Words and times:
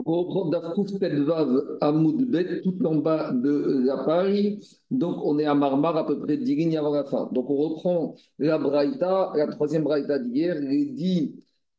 Donc 0.00 0.08
on 0.08 0.22
reprend 0.22 0.48
Dafkouf 0.48 0.92
Vav 0.98 1.76
à 1.82 1.92
Moudbet, 1.92 2.62
tout 2.62 2.74
en 2.86 2.94
bas 2.94 3.32
de 3.32 3.82
la 3.84 3.98
page. 3.98 4.56
Donc 4.90 5.18
on 5.22 5.38
est 5.38 5.44
à 5.44 5.54
Marmar 5.54 5.94
à 5.94 6.06
peu 6.06 6.18
près 6.18 6.38
10 6.38 6.56
lignes 6.56 6.78
avant 6.78 6.94
la 6.94 7.04
fin. 7.04 7.28
Donc 7.32 7.50
on 7.50 7.56
reprend 7.56 8.14
la 8.38 8.56
Braïta, 8.56 9.32
la 9.36 9.46
troisième 9.48 9.82
Braïta 9.82 10.18
d'hier, 10.18 10.58
les 10.58 10.86
10 10.86 11.34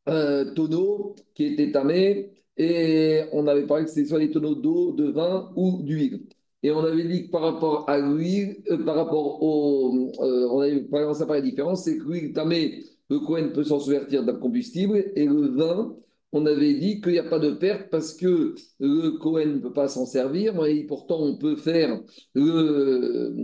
euh, 0.08 0.54
tonneaux 0.54 1.16
qui 1.34 1.46
étaient 1.46 1.72
tamés. 1.72 2.30
Et 2.56 3.22
on 3.32 3.48
avait 3.48 3.66
parlé 3.66 3.86
que 3.86 3.90
c'était 3.90 4.06
soit 4.06 4.20
des 4.20 4.30
tonneaux 4.30 4.54
d'eau, 4.54 4.92
de 4.92 5.10
vin 5.10 5.50
ou 5.56 5.82
d'huile. 5.82 6.22
Et 6.62 6.70
on 6.70 6.78
avait 6.78 7.02
dit 7.02 7.26
que 7.26 7.32
par 7.32 7.42
rapport 7.42 7.90
à 7.90 7.98
l'huile, 7.98 8.62
euh, 8.70 8.84
par 8.84 8.94
rapport 8.94 9.42
au. 9.42 10.12
Euh, 10.20 10.48
on 10.48 10.60
avait 10.60 10.86
commencé 10.86 11.26
par 11.26 11.34
la 11.34 11.42
différence, 11.42 11.82
c'est 11.84 11.98
que 11.98 12.04
l'huile 12.04 12.32
tamée, 12.32 12.84
le 13.10 13.18
Cohen 13.18 13.48
peut 13.52 13.64
s'en 13.64 13.80
souvertir 13.80 14.24
d'un 14.24 14.36
combustible 14.36 15.10
et 15.16 15.26
le 15.26 15.48
vin 15.48 15.96
on 16.32 16.46
avait 16.46 16.74
dit 16.74 17.00
qu'il 17.00 17.12
n'y 17.12 17.18
a 17.18 17.24
pas 17.24 17.38
de 17.38 17.50
perte 17.50 17.90
parce 17.90 18.14
que 18.14 18.54
le 18.80 19.10
Cohen 19.18 19.56
ne 19.56 19.58
peut 19.58 19.72
pas 19.72 19.88
s'en 19.88 20.06
servir, 20.06 20.64
et 20.64 20.84
pourtant 20.84 21.20
on 21.20 21.36
peut 21.36 21.56
faire 21.56 22.00
le, 22.34 23.34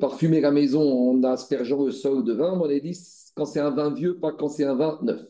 parfumer 0.00 0.40
la 0.40 0.50
maison 0.50 0.82
en 1.10 1.22
aspergeant 1.22 1.84
le 1.84 1.92
sol 1.92 2.24
de 2.24 2.32
vin. 2.32 2.58
On 2.60 2.64
avait 2.64 2.80
dit 2.80 2.98
quand 3.36 3.44
c'est 3.44 3.60
un 3.60 3.70
vin 3.70 3.94
vieux, 3.94 4.18
pas 4.18 4.32
quand 4.32 4.48
c'est 4.48 4.64
un 4.64 4.74
vin 4.74 4.98
neuf. 5.02 5.20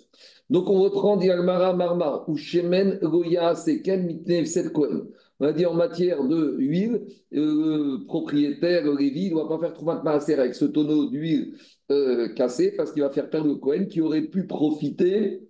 Donc 0.51 0.71
on 0.71 0.81
reprend 0.81 1.17
Dialmara 1.17 1.75
Marmar 1.75 2.29
ou 2.29 2.37
Shemen 2.37 2.99
Goya 3.03 3.55
Seken 3.55 4.07
Mitnev 4.07 4.47
Set 4.47 4.73
Cohen. 4.73 5.09
On 5.41 5.47
a 5.47 5.53
dit 5.53 5.67
en 5.67 5.75
matière 5.75 6.25
de 6.25 6.55
huile, 6.59 7.07
le 7.31 8.05
propriétaire, 8.07 8.85
le 8.85 8.97
Lévi, 8.97 9.27
ne 9.27 9.31
doit 9.31 9.49
pas 9.49 9.59
faire 9.59 9.73
trop 9.75 9.85
maaser 9.85 10.35
avec 10.35 10.55
ce 10.55 10.65
tonneau 10.65 11.07
d'huile 11.11 11.57
euh, 11.91 12.29
cassé 12.35 12.73
parce 12.77 12.93
qu'il 12.93 13.03
va 13.03 13.11
faire 13.11 13.29
perdre 13.29 13.49
le 13.49 13.57
Cohen 13.57 13.87
qui 13.87 14.01
aurait 14.01 14.23
pu 14.23 14.47
profiter 14.47 15.43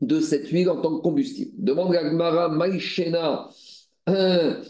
de 0.00 0.20
cette 0.20 0.48
huile 0.48 0.70
en 0.70 0.80
tant 0.80 0.96
que 0.96 1.02
combustible. 1.02 1.52
Demande 1.58 1.94
à 1.94 2.08
Gmara 2.08 2.48
Maïchena, 2.48 3.48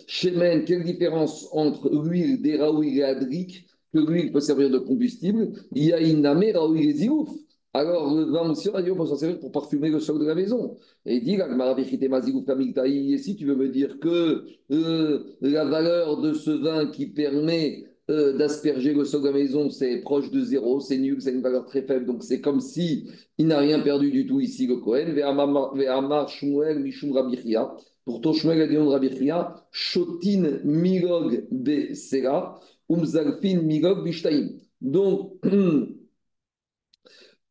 Shemen, 0.07 0.65
quelle 0.65 0.85
différence 0.85 1.49
entre 1.53 1.89
l'huile 1.91 2.43
des 2.43 2.59
raouilles 2.59 2.99
et 2.99 3.05
adric, 3.05 3.67
que 3.93 3.99
l'huile 3.99 4.33
peut 4.33 4.41
servir 4.41 4.71
de 4.71 4.79
combustible? 4.79 5.53
Il 5.75 5.85
y 5.85 5.93
a 5.93 6.01
une 6.01 6.27
amé 6.27 6.53
raouille 6.53 6.91
et 6.91 6.95
ziouf. 6.95 7.31
Alors, 7.75 8.15
le 8.15 8.25
vin 8.25 8.51
aussi, 8.51 8.69
on 8.69 8.73
peut 8.73 9.07
s'en 9.07 9.17
servir 9.17 9.41
pour 9.41 9.51
parfumer 9.51 9.89
le 9.89 9.99
sol 9.99 10.19
de 10.19 10.27
la 10.27 10.35
maison. 10.35 10.77
Et 11.07 11.21
dit, 11.21 11.39
et 11.39 13.19
si 13.19 13.37
tu 13.37 13.47
veux 13.47 13.57
me 13.57 13.69
dire 13.69 13.99
que 13.99 14.45
euh, 14.71 15.25
la 15.41 15.65
valeur 15.65 16.21
de 16.21 16.35
ce 16.35 16.51
vin 16.51 16.89
qui 16.89 17.07
permet 17.07 17.87
euh, 18.13 18.37
d'asperger 18.37 18.93
le 18.93 19.05
sol 19.05 19.23
de 19.23 19.29
la 19.29 19.33
maison, 19.33 19.71
c'est 19.71 20.03
proche 20.03 20.31
de 20.31 20.41
zéro, 20.41 20.81
c'est 20.81 20.99
nul, 20.99 21.23
c'est 21.23 21.33
une 21.33 21.41
valeur 21.41 21.65
très 21.65 21.81
faible. 21.83 22.05
Donc 22.07 22.23
c'est 22.23 22.43
comme 22.43 22.61
si 22.61 23.09
il 23.39 23.47
n'a 23.47 23.59
rien 23.59 23.81
perdu 23.81 24.11
du 24.11 24.27
tout 24.27 24.41
ici, 24.41 24.67
le 24.67 24.77
Kohen. 24.77 25.15
Shmuel 26.29 26.93
Shotin 29.71 30.59
Umzalfin. 32.91 33.61
Donc, 34.83 35.33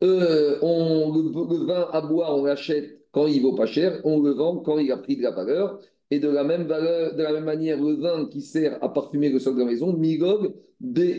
euh, 0.04 0.60
on, 0.62 1.14
le, 1.14 1.66
vin 1.66 1.88
à 1.92 2.02
boire, 2.02 2.38
on 2.38 2.46
l'achète 2.46 3.02
quand 3.12 3.26
il 3.28 3.42
vaut 3.42 3.56
pas 3.56 3.66
cher, 3.66 4.00
on 4.04 4.22
le 4.22 4.32
vend 4.32 4.58
quand 4.58 4.78
il 4.80 4.92
a 4.92 4.98
pris 4.98 5.18
de 5.18 5.24
la 5.24 5.32
valeur. 5.32 5.80
Et 6.12 6.20
de 6.20 6.28
la 6.28 6.44
même 6.44 6.64
valeur, 6.64 7.16
de 7.16 7.24
la 7.24 7.34
même 7.34 7.46
manière, 7.46 7.82
le 7.82 7.94
vin 7.94 8.26
qui 8.26 8.42
sert 8.42 8.84
à 8.84 8.94
parfumer 8.94 9.30
le 9.30 9.40
sol 9.40 9.56
de 9.56 9.62
la 9.62 9.66
maison, 9.66 9.94
migog 9.94 10.54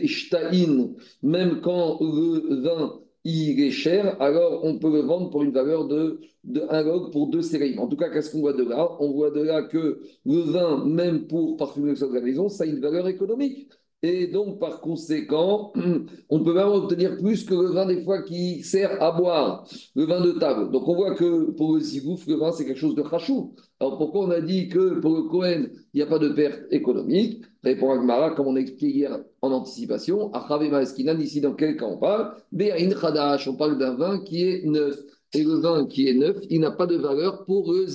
shtaïn, 0.05 0.93
même 1.23 1.61
quand 1.61 1.97
le 1.99 2.61
vin 2.61 2.99
est 3.25 3.71
cher, 3.71 4.21
alors 4.21 4.63
on 4.63 4.77
peut 4.79 4.91
le 4.91 4.99
vendre 4.99 5.29
pour 5.29 5.43
une 5.43 5.51
valeur 5.51 5.87
de, 5.87 6.19
de 6.43 6.61
1 6.69 6.83
log 6.83 7.11
pour 7.11 7.29
2 7.29 7.41
céréales. 7.41 7.79
En 7.79 7.87
tout 7.87 7.95
cas, 7.95 8.09
qu'est-ce 8.09 8.31
qu'on 8.31 8.41
voit 8.41 8.53
de 8.53 8.63
là? 8.63 8.95
On 8.99 9.11
voit 9.13 9.31
de 9.31 9.41
là 9.41 9.63
que 9.63 10.01
le 10.25 10.39
vin, 10.39 10.85
même 10.85 11.27
pour 11.27 11.57
parfumer 11.57 11.91
le 11.91 11.95
sol 11.95 12.09
de 12.09 12.15
la 12.15 12.21
maison, 12.21 12.49
ça 12.49 12.65
a 12.65 12.67
une 12.67 12.79
valeur 12.79 13.07
économique. 13.07 13.69
Et 14.05 14.27
donc, 14.27 14.59
par 14.59 14.81
conséquent, 14.81 15.71
on 16.29 16.43
peut 16.43 16.53
même 16.53 16.67
obtenir 16.67 17.15
plus 17.17 17.45
que 17.45 17.53
le 17.53 17.69
vin 17.69 17.85
des 17.85 18.03
fois 18.03 18.21
qui 18.21 18.61
sert 18.61 19.01
à 19.01 19.13
boire, 19.13 19.65
le 19.95 20.03
vin 20.03 20.19
de 20.19 20.33
table. 20.33 20.71
Donc, 20.71 20.89
on 20.89 20.95
voit 20.95 21.15
que 21.15 21.51
pour 21.51 21.75
le 21.75 21.79
zigouf, 21.79 22.27
le 22.27 22.35
vin, 22.35 22.51
c'est 22.51 22.65
quelque 22.65 22.79
chose 22.79 22.95
de 22.95 23.01
rachou. 23.01 23.55
Alors, 23.79 23.97
pourquoi 23.97 24.25
on 24.25 24.31
a 24.31 24.41
dit 24.41 24.67
que 24.67 24.99
pour 24.99 25.15
le 25.15 25.23
Cohen, 25.23 25.67
il 25.93 25.97
n'y 25.97 26.01
a 26.01 26.05
pas 26.05 26.19
de 26.19 26.27
perte 26.27 26.63
économique? 26.71 27.45
Répond 27.63 27.91
Agmara, 27.91 28.31
comme 28.31 28.47
on 28.47 28.57
a 28.57 28.59
expliqué 28.59 28.93
hier 28.93 29.23
en 29.41 29.51
anticipation, 29.53 30.33
à 30.33 30.81
Eskinan, 30.81 31.17
ici 31.19 31.39
dans 31.39 31.53
quel 31.53 31.77
cas 31.77 31.85
on 31.85 31.97
parle? 31.97 32.33
On 32.51 33.55
parle 33.55 33.77
d'un 33.77 33.95
vin 33.95 34.19
qui 34.19 34.43
est 34.43 34.65
neuf. 34.65 34.99
Et 35.33 35.43
le 35.45 35.61
vin 35.61 35.87
qui 35.87 36.09
est 36.09 36.13
neuf, 36.13 36.37
il 36.49 36.59
n'a 36.59 36.71
pas 36.71 36.87
de 36.87 36.97
valeur 36.97 37.45
pour 37.45 37.71
eux. 37.71 37.87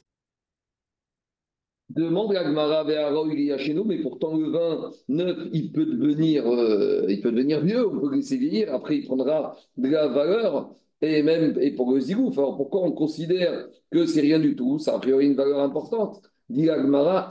Demande 1.90 2.36
à 2.36 2.44
Gmara 2.44 2.84
il 3.32 3.40
y 3.40 3.52
a 3.52 3.56
chez 3.58 3.72
nous, 3.72 3.84
mais 3.84 3.98
pourtant 4.02 4.36
le 4.36 4.50
vin 4.50 4.90
neuf, 5.08 5.38
il 5.52 5.72
peut 5.72 5.86
devenir, 5.86 6.46
euh, 6.46 7.06
il 7.08 7.20
peut 7.22 7.32
devenir 7.32 7.62
vieux, 7.62 7.88
on 7.88 7.98
peut 7.98 8.14
laisser 8.14 8.36
vieillir, 8.36 8.74
après 8.74 8.98
il 8.98 9.06
prendra 9.06 9.56
de 9.78 9.88
la 9.88 10.06
valeur, 10.08 10.74
et 11.00 11.22
même 11.22 11.56
et 11.60 11.70
pour 11.70 11.90
le 11.92 12.00
zigouf. 12.00 12.36
Alors 12.38 12.56
pourquoi 12.58 12.82
on 12.82 12.92
considère 12.92 13.68
que 13.90 14.04
c'est 14.04 14.20
rien 14.20 14.38
du 14.38 14.54
tout? 14.54 14.78
Ça 14.78 14.96
a 14.96 14.98
priori 14.98 15.26
une 15.26 15.34
valeur 15.34 15.60
importante. 15.60 16.22
Dit 16.50 16.68
Agmara, 16.68 17.28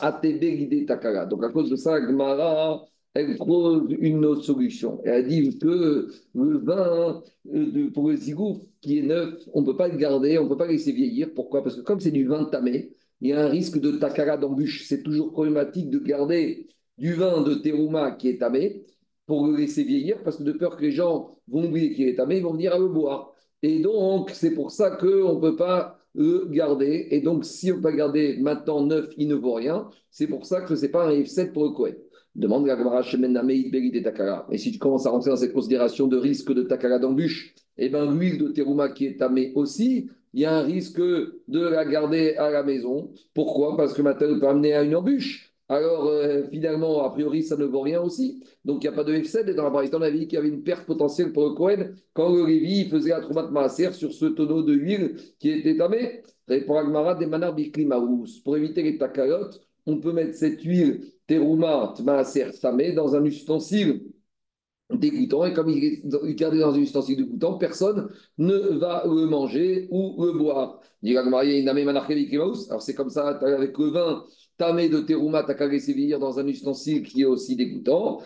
Takara. 0.87 1.25
Donc 1.27 1.43
à 1.43 1.49
cause 1.49 1.69
de 1.69 1.75
ça, 1.75 1.99
Gmara, 1.99 2.85
elle 3.13 3.35
propose 3.35 3.95
une 3.99 4.25
autre 4.25 4.43
solution. 4.43 5.01
Elle 5.05 5.27
dit 5.27 5.57
que 5.59 6.09
le 6.35 6.57
vin 6.59 7.21
euh, 7.53 7.91
pour 7.93 8.09
le 8.09 8.15
zigouf 8.15 8.57
qui 8.81 8.99
est 8.99 9.01
neuf, 9.03 9.35
on 9.53 9.61
ne 9.61 9.65
peut 9.65 9.77
pas 9.77 9.87
le 9.87 9.97
garder, 9.97 10.37
on 10.39 10.45
ne 10.45 10.49
peut 10.49 10.57
pas 10.57 10.65
le 10.65 10.73
laisser 10.73 10.91
vieillir. 10.91 11.29
Pourquoi? 11.35 11.63
Parce 11.63 11.75
que 11.75 11.81
comme 11.81 11.99
c'est 11.99 12.11
du 12.11 12.25
vin 12.27 12.45
tamé, 12.45 12.91
il 13.21 13.29
y 13.29 13.33
a 13.33 13.45
un 13.45 13.49
risque 13.49 13.79
de 13.79 13.91
takara 13.91 14.37
d'embûche. 14.37 14.85
C'est 14.87 15.03
toujours 15.03 15.31
problématique 15.31 15.89
de 15.89 15.99
garder 15.99 16.67
du 16.97 17.13
vin 17.13 17.41
de 17.41 17.55
terouma 17.55 18.11
qui 18.11 18.29
est 18.29 18.39
tamé 18.39 18.85
pour 19.25 19.47
le 19.47 19.57
laisser 19.57 19.83
vieillir, 19.83 20.23
parce 20.23 20.37
que 20.37 20.43
de 20.43 20.53
peur 20.53 20.77
que 20.77 20.83
les 20.83 20.91
gens 20.91 21.37
vont 21.47 21.65
oublier 21.65 21.93
qu'il 21.93 22.07
est 22.07 22.15
tamé, 22.15 22.37
ils 22.37 22.43
vont 22.43 22.53
venir 22.53 22.73
à 22.73 22.79
le 22.79 22.87
boire. 22.87 23.33
Et 23.61 23.79
donc, 23.79 24.29
c'est 24.31 24.53
pour 24.53 24.71
ça 24.71 24.91
qu'on 24.91 25.35
ne 25.35 25.41
peut 25.41 25.55
pas 25.55 25.99
le 26.15 26.47
garder. 26.49 27.07
Et 27.11 27.21
donc, 27.21 27.45
si 27.45 27.71
on 27.71 27.81
peut 27.81 27.91
garder 27.91 28.37
maintenant 28.39 28.85
neuf, 28.85 29.09
il 29.17 29.27
ne 29.27 29.35
vaut 29.35 29.53
rien. 29.53 29.89
C'est 30.09 30.27
pour 30.27 30.45
ça 30.45 30.61
que 30.61 30.75
ce 30.75 30.83
n'est 30.83 30.91
pas 30.91 31.09
un 31.09 31.11
F7 31.11 31.51
pour 31.51 31.65
le 31.65 31.71
Kohen. 31.71 31.95
Demande 32.35 32.67
la 32.67 32.75
et 32.75 34.03
Takara. 34.03 34.47
Et 34.51 34.59
si 34.59 34.71
tu 34.71 34.77
commences 34.77 35.07
à 35.07 35.09
rentrer 35.09 35.31
dans 35.31 35.37
cette 35.37 35.53
considération 35.53 36.07
de 36.07 36.17
risque 36.17 36.53
de 36.53 36.61
Takara 36.63 36.99
d'embûche, 36.99 37.55
eh 37.77 37.89
bien, 37.89 38.11
l'huile 38.11 38.37
de 38.37 38.49
terouma 38.49 38.89
qui 38.89 39.07
est 39.07 39.17
tamée 39.17 39.51
aussi, 39.55 40.09
il 40.33 40.41
y 40.41 40.45
a 40.45 40.55
un 40.55 40.61
risque 40.61 40.99
de 40.99 41.67
la 41.67 41.85
garder 41.85 42.35
à 42.35 42.49
la 42.49 42.63
maison. 42.63 43.11
Pourquoi? 43.33 43.75
Parce 43.77 43.93
que 43.93 44.01
maintenant, 44.01 44.27
elle 44.29 44.39
peut 44.39 44.47
amener 44.47 44.73
à 44.73 44.83
une 44.83 44.95
embûche. 44.95 45.53
Alors, 45.69 46.07
euh, 46.07 46.43
finalement, 46.49 47.03
a 47.03 47.09
priori, 47.11 47.43
ça 47.43 47.57
ne 47.57 47.65
vaut 47.65 47.81
rien 47.81 48.01
aussi. 48.01 48.41
Donc, 48.63 48.83
il 48.83 48.87
n'y 48.87 48.93
a 48.93 48.95
pas 48.95 49.03
de 49.03 49.13
F7. 49.13 49.49
Et 49.49 49.53
dans 49.53 49.63
la 49.63 49.71
partie, 49.71 49.89
on 49.93 50.01
avait 50.01 50.17
dit 50.17 50.27
qu'il 50.27 50.37
y 50.37 50.39
avait 50.39 50.47
une 50.47 50.63
perte 50.63 50.85
potentielle 50.85 51.33
pour 51.33 51.49
le 51.49 51.55
Cohen 51.55 51.93
quand 52.13 52.33
le 52.33 52.45
Lévi 52.45 52.89
faisait 52.89 53.09
la 53.09 53.19
de 53.19 53.51
maaser 53.51 53.91
sur 53.91 54.13
ce 54.13 54.25
tonneau 54.25 54.63
de 54.63 54.73
huile 54.73 55.17
qui 55.39 55.49
était 55.49 55.75
tamé. 55.75 56.21
Pour 56.65 56.77
Agmara, 56.77 57.15
des 57.15 57.25
manar 57.25 57.53
Pour 58.45 58.55
éviter 58.55 58.81
les 58.81 58.97
takalotes, 58.97 59.61
on 59.85 59.99
peut 59.99 60.13
mettre 60.13 60.35
cette 60.35 60.61
huile 60.61 61.01
terouma 61.27 61.93
maaser 62.03 62.51
tamé 62.61 62.93
dans 62.93 63.15
un 63.15 63.25
ustensile 63.25 64.01
dégoûtant. 64.93 65.45
Et 65.45 65.53
comme 65.53 65.69
il 65.69 65.83
est 65.83 66.01
gardé 66.35 66.59
dans 66.59 66.73
une 66.73 66.83
ustensile 66.83 67.17
dégoûtant, 67.17 67.57
personne 67.57 68.09
ne 68.37 68.57
va 68.77 69.03
le 69.05 69.25
manger 69.25 69.87
ou 69.91 70.23
le 70.25 70.33
boire. 70.33 70.81
Alors 72.69 72.81
c'est 72.81 72.95
comme 72.95 73.09
ça 73.09 73.27
avec 73.27 73.77
le 73.77 73.89
vin 73.89 74.25
tamé 74.57 74.89
de 74.89 74.99
terouma, 74.99 75.43
t'as 75.43 75.53
qu'à 75.53 75.67
laisser 75.67 75.93
vieillir 75.93 76.19
dans 76.19 76.39
un 76.39 76.47
ustensile 76.47 77.03
qui 77.03 77.21
est 77.21 77.25
aussi 77.25 77.55
dégoûtant. 77.55 78.21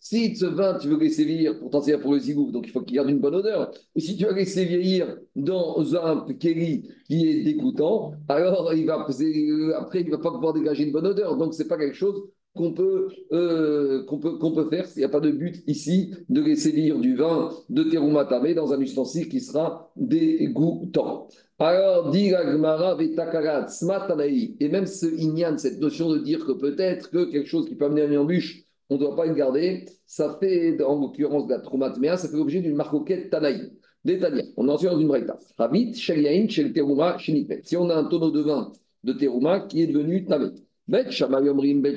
Si 0.00 0.36
ce 0.36 0.46
vin, 0.46 0.78
tu 0.78 0.88
veux 0.88 0.98
laisser 0.98 1.24
vieillir, 1.24 1.58
pourtant 1.58 1.80
c'est 1.80 1.98
pour 1.98 2.12
le 2.14 2.20
zigouf, 2.20 2.52
donc 2.52 2.66
il 2.66 2.70
faut 2.70 2.80
qu'il 2.82 2.96
garde 2.96 3.10
une 3.10 3.18
bonne 3.18 3.34
odeur. 3.34 3.72
Et 3.96 4.00
si 4.00 4.16
tu 4.16 4.24
vas 4.24 4.32
laisser 4.32 4.64
vieillir 4.64 5.18
dans 5.34 5.94
un 5.96 6.26
kéli 6.34 6.88
qui 7.06 7.28
est 7.28 7.42
dégoûtant, 7.42 8.12
alors 8.28 8.72
va, 8.86 8.94
après 9.76 10.00
il 10.00 10.06
ne 10.06 10.10
va 10.10 10.18
pas 10.18 10.30
pouvoir 10.30 10.52
dégager 10.52 10.84
une 10.84 10.92
bonne 10.92 11.06
odeur. 11.06 11.36
Donc 11.36 11.54
c'est 11.54 11.68
pas 11.68 11.76
quelque 11.76 11.96
chose 11.96 12.22
qu'on 12.58 12.72
peut, 12.72 13.08
euh, 13.32 14.04
qu'on 14.04 14.18
peut, 14.18 14.36
qu'on 14.38 14.52
peut 14.52 14.68
faire. 14.68 14.86
Il 14.96 14.98
n'y 14.98 15.04
a 15.04 15.08
pas 15.08 15.20
de 15.20 15.30
but 15.30 15.62
ici 15.66 16.12
de 16.28 16.42
laisser 16.42 16.72
vieillir 16.72 16.98
du 16.98 17.16
vin 17.16 17.50
de 17.70 17.84
terouma 17.84 18.24
tamé 18.24 18.54
dans 18.54 18.72
un 18.72 18.80
ustensile 18.80 19.28
qui 19.28 19.40
sera 19.40 19.90
dégoûtant. 19.96 21.28
Alors, 21.60 22.10
dit 22.10 22.32
et 24.60 24.68
même 24.68 24.86
ce 24.86 25.06
inyan, 25.06 25.58
cette 25.58 25.80
notion 25.80 26.10
de 26.10 26.18
dire 26.18 26.44
que 26.44 26.52
peut-être 26.52 27.10
que 27.10 27.24
quelque 27.24 27.48
chose 27.48 27.66
qui 27.68 27.74
peut 27.74 27.86
amener 27.86 28.02
à 28.02 28.04
une 28.04 28.18
embûche, 28.18 28.64
on 28.90 28.94
ne 28.94 29.00
doit 29.00 29.16
pas 29.16 29.26
le 29.26 29.34
garder, 29.34 29.86
ça 30.06 30.36
fait, 30.40 30.80
en 30.82 31.00
l'occurrence 31.00 31.46
de 31.46 31.52
la 31.52 31.60
traumatémia, 31.60 32.16
ça 32.16 32.28
fait 32.28 32.36
l'objet 32.36 32.60
d'une 32.60 32.76
marcoquette 32.76 33.30
tanaï. 33.30 33.70
C'est-à-dire, 34.06 34.44
on 34.56 34.68
en 34.68 34.78
suit 34.78 34.88
dans 34.88 34.98
une 34.98 35.08
breita. 35.08 35.38
Rabit, 35.58 35.94
sheliain, 35.94 36.48
shel 36.48 36.72
teruma, 36.72 37.18
Si 37.62 37.76
on 37.76 37.90
a 37.90 37.94
un 37.94 38.04
tonneau 38.04 38.30
de 38.30 38.40
vin 38.40 38.72
de 39.04 39.12
terouma 39.12 39.60
qui 39.60 39.82
est 39.82 39.86
devenu 39.86 40.24
tamé. 40.24 40.50
Bet 40.88 41.10
Bet 41.80 41.96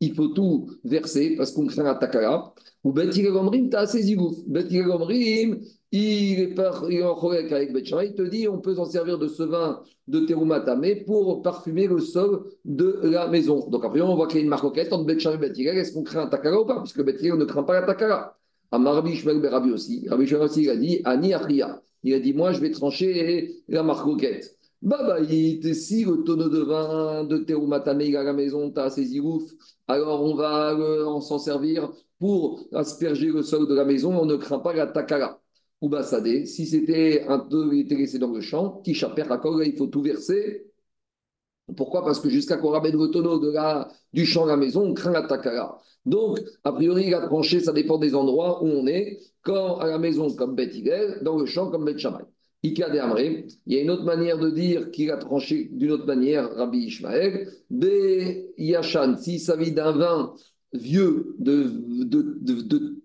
Il 0.00 0.14
faut 0.14 0.28
tout 0.28 0.70
verser 0.84 1.36
parce 1.36 1.52
qu'on 1.52 1.66
craint 1.66 1.84
la 1.84 1.94
takara. 1.94 2.54
Ou 2.84 2.92
Bet 2.92 3.10
t'as 3.70 3.80
assez 3.80 4.02
zigouf. 4.02 4.36
Bet 4.46 4.66
il 4.70 4.76
est, 4.76 4.82
il 5.92 7.04
en 7.04 7.30
avec 7.30 7.72
Bet 7.72 7.80
il 7.80 8.14
te 8.14 8.22
dit 8.22 8.46
on 8.46 8.58
peut 8.58 8.74
s'en 8.74 8.84
servir 8.84 9.18
de 9.18 9.26
ce 9.26 9.42
vin 9.42 9.80
de 10.08 10.20
Terumatame 10.20 11.04
pour 11.06 11.42
parfumer 11.42 11.86
le 11.86 11.98
sol 11.98 12.44
de 12.64 13.00
la 13.04 13.28
maison. 13.28 13.68
Donc 13.70 13.84
après, 13.84 14.02
on 14.02 14.14
voit 14.14 14.26
qu'il 14.26 14.36
y 14.36 14.40
a 14.40 14.42
une 14.42 14.50
marcoquette 14.50 14.92
entre 14.92 15.06
Bet 15.06 15.16
et 15.16 15.36
Bet 15.38 15.58
Est-ce 15.58 15.94
qu'on 15.94 16.02
craint 16.02 16.24
un 16.24 16.26
takara 16.26 16.60
ou 16.60 16.66
pas? 16.66 16.80
Puisque 16.80 17.02
Bet 17.02 17.16
ne 17.22 17.44
craint 17.44 17.62
pas 17.62 17.80
la 17.80 17.86
takara. 17.86 18.36
Amar 18.70 18.94
Rabbi 18.94 19.14
Shmuel 19.14 19.40
Berabi 19.40 19.70
aussi. 19.70 20.06
Rabbi 20.08 20.26
Shmuel 20.26 20.42
aussi, 20.42 20.62
il 20.62 20.70
a 20.70 20.76
dit 20.76 21.00
Ani 21.04 21.32
Achria. 21.32 21.82
Il 22.02 22.12
a 22.14 22.20
dit 22.20 22.34
Moi, 22.34 22.52
je 22.52 22.60
vais 22.60 22.70
trancher 22.70 23.62
la 23.68 23.82
marcoquette. 23.82 24.58
Bah, 24.82 25.18
si 25.28 26.04
le 26.04 26.24
tonneau 26.24 26.48
de 26.48 26.58
vin 26.60 27.22
de 27.24 27.38
Terumatame 27.38 28.00
il 28.00 28.16
à 28.16 28.24
la 28.24 28.32
maison, 28.32 28.70
tu 28.72 28.80
as 28.80 28.90
ses 28.90 29.14
irouf, 29.14 29.44
alors 29.86 30.22
on 30.24 30.34
va 30.34 30.72
euh, 30.74 31.20
s'en 31.20 31.38
servir 31.38 31.92
pour 32.18 32.66
asperger 32.72 33.28
le 33.28 33.42
sol 33.42 33.68
de 33.68 33.74
la 33.74 33.84
maison, 33.84 34.12
on 34.18 34.26
ne 34.26 34.36
craint 34.36 34.58
pas 34.58 34.72
la 34.72 34.88
takara. 34.88 35.40
Ou 35.80 35.88
basadé, 35.88 36.46
si 36.46 36.66
c'était 36.66 37.24
un 37.28 37.40
peu 37.40 37.76
était 37.76 37.94
laissé 37.96 38.18
dans 38.18 38.32
le 38.32 38.40
champ, 38.40 38.80
Tishaper 38.82 39.28
là, 39.28 39.40
il 39.64 39.76
faut 39.76 39.86
tout 39.86 40.02
verser. 40.02 40.66
Pourquoi? 41.76 42.04
Parce 42.04 42.20
que 42.20 42.28
jusqu'à 42.28 42.56
qu'on 42.56 42.70
ramène 42.70 42.96
le 42.96 43.08
tonneau 43.08 43.38
de 43.38 43.50
la, 43.50 43.88
du 44.12 44.26
champ 44.26 44.44
à 44.44 44.48
la 44.48 44.56
maison, 44.56 44.82
on 44.82 44.94
craint 44.94 45.12
la 45.12 45.22
takara. 45.22 45.80
Donc, 46.04 46.40
a 46.64 46.72
priori, 46.72 47.10
la 47.10 47.20
tranchée, 47.20 47.60
ça 47.60 47.72
dépend 47.72 47.98
des 47.98 48.14
endroits 48.14 48.62
où 48.62 48.66
on 48.66 48.86
est. 48.86 49.20
Quand 49.42 49.78
à 49.78 49.86
la 49.86 49.98
maison, 49.98 50.34
comme 50.34 50.54
Beth 50.56 50.74
dans 51.22 51.36
le 51.38 51.46
champ, 51.46 51.70
comme 51.70 51.96
Shammai. 51.96 52.24
Il 52.62 52.78
y 53.66 53.76
a 53.76 53.80
une 53.80 53.90
autre 53.90 54.04
manière 54.04 54.38
de 54.38 54.50
dire 54.50 54.90
qu'il 54.92 55.10
a 55.10 55.16
tranché 55.16 55.68
d'une 55.72 55.90
autre 55.90 56.06
manière, 56.06 56.54
Rabbi 56.54 56.84
Ishmael. 56.86 57.48
Be 57.70 58.52
Yashan, 58.56 59.16
s'il 59.16 59.40
s'agit 59.40 59.72
d'un 59.72 59.92
vin 59.92 60.34
vieux 60.72 61.34
de, 61.40 61.70
de, 62.04 63.02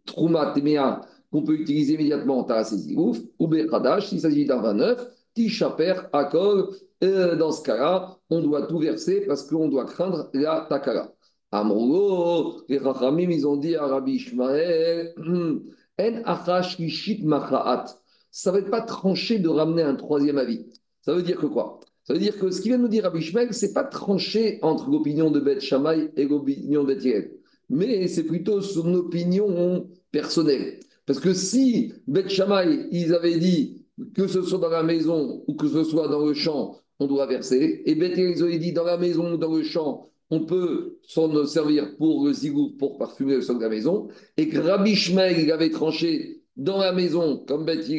qu'on 1.31 1.43
peut 1.43 1.55
utiliser 1.55 1.95
immédiatement 1.95 2.47
en 2.47 2.63
Ouf, 2.95 3.17
ou 3.39 3.47
Bechadash, 3.47 4.09
s'il 4.09 4.21
s'agit 4.21 4.45
d'un 4.45 4.61
vin 4.61 4.75
neuf, 4.75 5.07
Tishaper, 5.33 6.07
Akol, 6.13 6.69
dans 7.01 7.51
ce 7.51 7.63
cas-là, 7.63 8.17
on 8.29 8.41
doit 8.41 8.67
tout 8.67 8.79
verser 8.79 9.21
parce 9.21 9.43
qu'on 9.43 9.69
doit 9.69 9.85
craindre 9.85 10.29
la 10.33 10.67
Takara. 10.69 11.11
Amro, 11.51 12.61
les 12.67 12.77
Rachamim, 12.77 13.31
ils 13.31 13.47
ont 13.47 13.57
dit 13.57 13.75
à 13.75 13.87
Rabbi 13.87 14.13
Ishmael, 14.13 15.13
En 15.99 16.21
achash 16.25 16.77
lishit 16.77 17.23
machaat. 17.23 17.85
Ça 18.31 18.51
ne 18.51 18.59
veut 18.59 18.69
pas 18.69 18.81
trancher 18.81 19.39
de 19.39 19.49
ramener 19.49 19.83
un 19.83 19.95
troisième 19.95 20.37
avis. 20.37 20.65
Ça 21.01 21.13
veut 21.13 21.23
dire 21.23 21.37
que 21.37 21.45
quoi? 21.45 21.79
Ça 22.03 22.13
veut 22.13 22.19
dire 22.19 22.37
que 22.39 22.49
ce 22.51 22.61
qu'il 22.61 22.71
vient 22.71 22.77
de 22.77 22.83
nous 22.83 22.89
dire 22.89 23.03
Rabbi 23.03 23.19
Ishmael, 23.19 23.53
ce 23.53 23.65
n'est 23.65 23.73
pas 23.73 23.83
trancher 23.83 24.59
entre 24.61 24.89
l'opinion 24.89 25.29
de 25.29 25.41
Beth 25.41 25.59
Shammai 25.59 26.11
et 26.15 26.25
l'opinion 26.25 26.83
de 26.83 26.93
Beth 26.93 27.31
mais 27.69 28.07
c'est 28.07 28.23
plutôt 28.23 28.61
son 28.61 28.93
opinion 28.93 29.89
personnelle. 30.11 30.79
Parce 31.05 31.19
que 31.19 31.33
si 31.33 31.93
Beth 32.07 32.29
Shammai, 32.29 32.87
ils 32.91 33.13
avaient 33.13 33.39
dit 33.39 33.85
que 34.15 34.27
ce 34.27 34.41
soit 34.41 34.59
dans 34.59 34.69
la 34.69 34.83
maison 34.83 35.43
ou 35.47 35.55
que 35.55 35.67
ce 35.67 35.83
soit 35.83 36.07
dans 36.07 36.25
le 36.25 36.33
champ, 36.33 36.77
on 36.99 37.07
doit 37.07 37.27
verser, 37.27 37.83
et 37.85 37.95
Beth 37.95 38.17
ils 38.17 38.41
avaient 38.41 38.57
dit 38.57 38.73
dans 38.73 38.83
la 38.83 38.97
maison 38.97 39.33
ou 39.33 39.37
dans 39.37 39.53
le 39.53 39.63
champ, 39.63 40.09
on 40.29 40.45
peut 40.45 40.97
s'en 41.03 41.45
servir 41.45 41.95
pour 41.97 42.25
le 42.25 42.77
pour 42.77 42.97
parfumer 42.97 43.35
le 43.35 43.41
sol 43.41 43.57
de 43.57 43.63
la 43.63 43.69
maison, 43.69 44.07
et 44.35 44.49
que 44.49 44.57
Rabbi 44.57 44.95
Shmuel, 44.95 45.39
il 45.39 45.51
avait 45.51 45.69
tranché 45.69 46.36
dans 46.57 46.79
la 46.79 46.91
maison 46.91 47.43
comme 47.47 47.65
Beth 47.65 47.89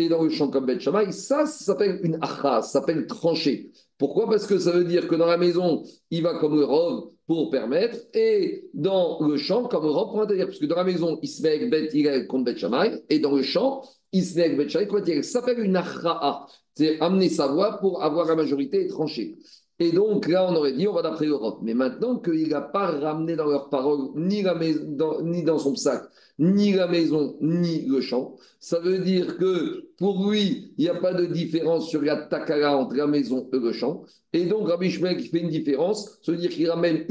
et 0.00 0.08
dans 0.08 0.22
le 0.22 0.30
champ 0.30 0.48
comme 0.48 0.66
Beth 0.66 0.80
Shammai, 0.80 1.10
ça, 1.12 1.44
s'appelle 1.44 2.00
une 2.04 2.18
acha, 2.22 2.62
ça 2.62 2.80
s'appelle 2.80 3.06
trancher. 3.06 3.72
Pourquoi? 3.98 4.28
Parce 4.28 4.46
que 4.46 4.58
ça 4.58 4.70
veut 4.70 4.84
dire 4.84 5.08
que 5.08 5.16
dans 5.16 5.26
la 5.26 5.36
maison, 5.36 5.82
il 6.10 6.22
va 6.22 6.38
comme 6.38 6.54
le 6.54 6.66
pour 7.26 7.50
permettre, 7.50 7.98
et 8.14 8.70
dans 8.72 9.18
le 9.20 9.36
champ, 9.36 9.64
comme 9.64 9.84
le 9.84 9.90
rov 9.90 10.10
pour 10.10 10.22
interdire. 10.22 10.46
Parce 10.46 10.58
que 10.58 10.66
dans 10.66 10.76
la 10.76 10.84
maison, 10.84 11.18
il 11.20 11.28
se 11.28 11.42
met 11.42 11.48
avec 11.50 11.68
Bet 11.68 12.26
contre 12.26 12.44
Bet 12.44 12.56
Shammai, 12.56 13.02
et 13.10 13.18
dans 13.18 13.34
le 13.34 13.42
champ, 13.42 13.82
il 14.12 14.24
se 14.24 14.36
met 14.36 14.44
avec 14.44 14.56
Bet 14.56 14.68
Shammai 14.68 14.86
contre 14.86 15.12
Ça 15.22 15.40
s'appelle 15.40 15.58
une 15.58 15.76
achra'a. 15.76 16.46
C'est 16.74 17.00
amener 17.00 17.28
sa 17.28 17.48
voix 17.48 17.78
pour 17.78 18.04
avoir 18.04 18.26
la 18.26 18.36
majorité 18.36 18.84
et 18.84 18.86
trancher. 18.86 19.36
Et 19.80 19.92
donc 19.92 20.26
là, 20.26 20.46
on 20.50 20.56
aurait 20.56 20.72
dit, 20.72 20.88
on 20.88 20.92
va 20.92 21.02
d'après 21.02 21.26
l'Europe. 21.26 21.60
Mais 21.62 21.74
maintenant 21.74 22.18
qu'il 22.18 22.48
n'a 22.48 22.60
pas 22.60 22.86
ramené 22.86 23.36
dans 23.36 23.46
leurs 23.46 23.68
paroles 23.68 24.08
ni, 24.16 24.42
la 24.42 24.54
maison, 24.54 25.22
ni 25.22 25.44
dans 25.44 25.58
son 25.58 25.76
sac, 25.76 26.02
ni 26.40 26.72
la 26.72 26.88
maison, 26.88 27.36
ni 27.40 27.86
le 27.86 28.00
champ, 28.00 28.34
ça 28.58 28.80
veut 28.80 28.98
dire 28.98 29.36
que 29.38 29.88
pour 29.96 30.30
lui, 30.30 30.72
il 30.78 30.84
n'y 30.84 30.88
a 30.88 30.94
pas 30.94 31.14
de 31.14 31.26
différence 31.26 31.88
sur 31.88 32.02
la 32.02 32.16
takara 32.16 32.76
entre 32.76 32.96
la 32.96 33.06
maison 33.06 33.48
et 33.52 33.58
le 33.58 33.72
champ. 33.72 34.02
Et 34.32 34.46
donc, 34.46 34.68
Rabbi 34.68 34.90
Shmuel 34.90 35.16
qui 35.16 35.28
fait 35.28 35.40
une 35.40 35.48
différence, 35.48 36.18
ça 36.22 36.32
veut 36.32 36.38
dire 36.38 36.50
qu'il 36.50 36.68
ramène 36.68 37.06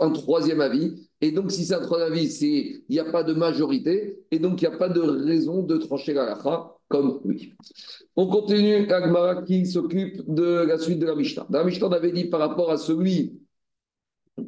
un 0.00 0.10
troisième 0.10 0.62
avis. 0.62 1.06
Et 1.20 1.32
donc, 1.32 1.52
si 1.52 1.66
c'est 1.66 1.74
un 1.74 1.80
troisième 1.80 2.12
avis, 2.12 2.82
il 2.88 2.92
n'y 2.92 2.98
a 2.98 3.04
pas 3.04 3.24
de 3.24 3.34
majorité. 3.34 4.24
Et 4.30 4.38
donc, 4.38 4.62
il 4.62 4.68
n'y 4.68 4.74
a 4.74 4.78
pas 4.78 4.88
de 4.88 5.00
raison 5.00 5.62
de 5.62 5.76
trancher 5.76 6.14
la 6.14 6.24
lacha 6.24 6.75
comme 6.88 7.20
lui. 7.24 7.54
On 8.14 8.26
continue 8.28 8.90
Agmara 8.90 9.42
qui 9.42 9.66
s'occupe 9.66 10.22
de 10.26 10.64
la 10.66 10.78
suite 10.78 10.98
de 10.98 11.06
la 11.06 11.14
Mishnah. 11.14 11.46
Dans 11.50 11.58
la 11.58 11.64
Mishnah, 11.64 11.88
on 11.88 11.92
avait 11.92 12.12
dit 12.12 12.26
par 12.26 12.40
rapport 12.40 12.70
à 12.70 12.76
celui 12.76 13.40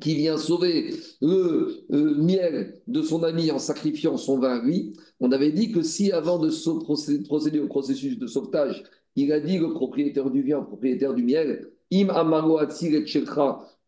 qui 0.00 0.14
vient 0.14 0.37
sauver 0.37 0.94
le, 1.20 1.85
miel 1.90 2.81
de 2.87 3.02
son 3.02 3.23
ami 3.25 3.50
en 3.50 3.58
sacrifiant 3.58 4.17
son 4.17 4.38
vin 4.38 4.58
à 4.58 4.62
lui, 4.62 4.93
on 5.20 5.32
avait 5.32 5.52
dit 5.52 5.73
que 5.73 5.82
si 5.82 6.12
avant 6.12 6.38
de 6.38 6.50
procéder, 6.81 7.58
au 7.58 7.67
processus 7.67 8.19
de 8.19 8.26
sauvetage, 8.26 8.84
il 9.17 9.32
a 9.32 9.41
dit 9.41 9.58
le 9.58 9.73
propriétaire 9.73 10.31
du 10.31 10.43
vin, 10.43 10.62
propriétaire 10.62 11.14
du 11.14 11.23
miel, 11.23 11.70
im 11.93 12.08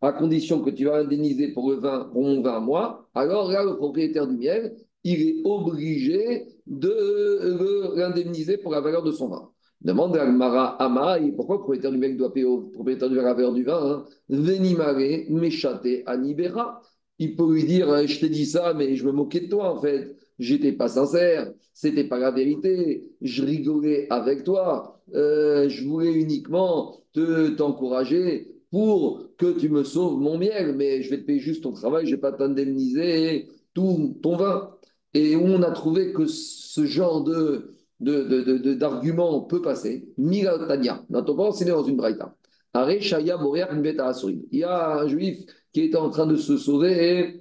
à 0.03 0.13
condition 0.13 0.61
que 0.61 0.71
tu 0.71 0.85
vas 0.85 0.97
indemniser 0.97 1.49
pour 1.49 1.69
le 1.69 1.77
vin, 1.77 2.09
pour 2.11 2.23
mon 2.23 2.41
vin 2.41 2.55
à 2.55 2.59
moi, 2.59 3.07
alors 3.13 3.51
là, 3.51 3.63
le 3.63 3.77
propriétaire 3.77 4.27
du 4.27 4.35
miel, 4.35 4.75
il 5.03 5.21
est 5.21 5.35
obligé 5.43 6.45
de 6.67 7.95
l'indemniser 7.95 8.57
pour 8.57 8.71
la 8.71 8.81
valeur 8.81 9.03
de 9.03 9.11
son 9.11 9.27
vin. 9.29 9.49
Demande 9.81 10.15
à 10.15 10.25
Mara 10.25 10.81
Ama, 10.81 11.17
pourquoi 11.35 11.55
le 11.55 11.61
propriétaire 11.61 11.91
du 11.91 11.97
miel 11.97 12.15
doit 12.15 12.31
payer 12.31 12.45
au 12.45 12.61
propriétaire 12.61 13.09
du 13.09 13.15
la 13.15 13.33
valeur 13.33 13.51
du 13.51 13.63
vin 13.63 13.81
hein? 13.81 14.05
Venimare, 14.29 14.95
méchaté, 15.29 16.03
anibera. 16.05 16.81
Il 17.17 17.35
peut 17.35 17.51
lui 17.51 17.63
dire 17.63 18.07
Je 18.07 18.19
t'ai 18.19 18.29
dit 18.29 18.45
ça, 18.45 18.73
mais 18.75 18.95
je 18.95 19.05
me 19.05 19.11
moquais 19.11 19.41
de 19.41 19.47
toi 19.47 19.75
en 19.75 19.81
fait. 19.81 20.15
J'étais 20.37 20.71
pas 20.71 20.87
sincère, 20.87 21.51
c'était 21.73 22.03
pas 22.03 22.19
la 22.19 22.31
vérité. 22.31 23.11
Je 23.21 23.43
rigolais 23.43 24.07
avec 24.11 24.43
toi. 24.43 25.01
Euh, 25.13 25.67
je 25.67 25.83
voulais 25.83 26.13
uniquement 26.13 27.01
te 27.13 27.49
t'encourager 27.49 28.51
pour 28.69 29.27
que 29.37 29.57
tu 29.59 29.69
me 29.69 29.83
sauves 29.83 30.19
mon 30.19 30.37
miel, 30.37 30.75
mais 30.75 31.01
je 31.01 31.09
vais 31.09 31.17
te 31.17 31.25
payer 31.25 31.39
juste 31.39 31.63
ton 31.63 31.73
travail, 31.73 32.05
je 32.05 32.15
vais 32.15 32.21
pas 32.21 32.31
t'indemniser 32.31 33.49
tout 33.73 34.17
ton 34.21 34.37
vin 34.37 34.71
et 35.13 35.35
on 35.35 35.61
a 35.61 35.71
trouvé 35.71 36.13
que 36.13 36.25
ce 36.25 36.85
genre 36.85 37.23
de, 37.23 37.75
d'argument 37.99 39.41
peut 39.41 39.61
passer. 39.61 40.07
Dans 40.17 41.83
une 41.83 41.97
braïta. 41.97 42.35
Il 42.73 44.59
y 44.59 44.63
a 44.63 44.99
un 44.99 45.07
juif 45.07 45.39
qui 45.73 45.81
était 45.81 45.97
en 45.97 46.09
train 46.09 46.25
de 46.25 46.37
se 46.37 46.57
sauver 46.57 47.39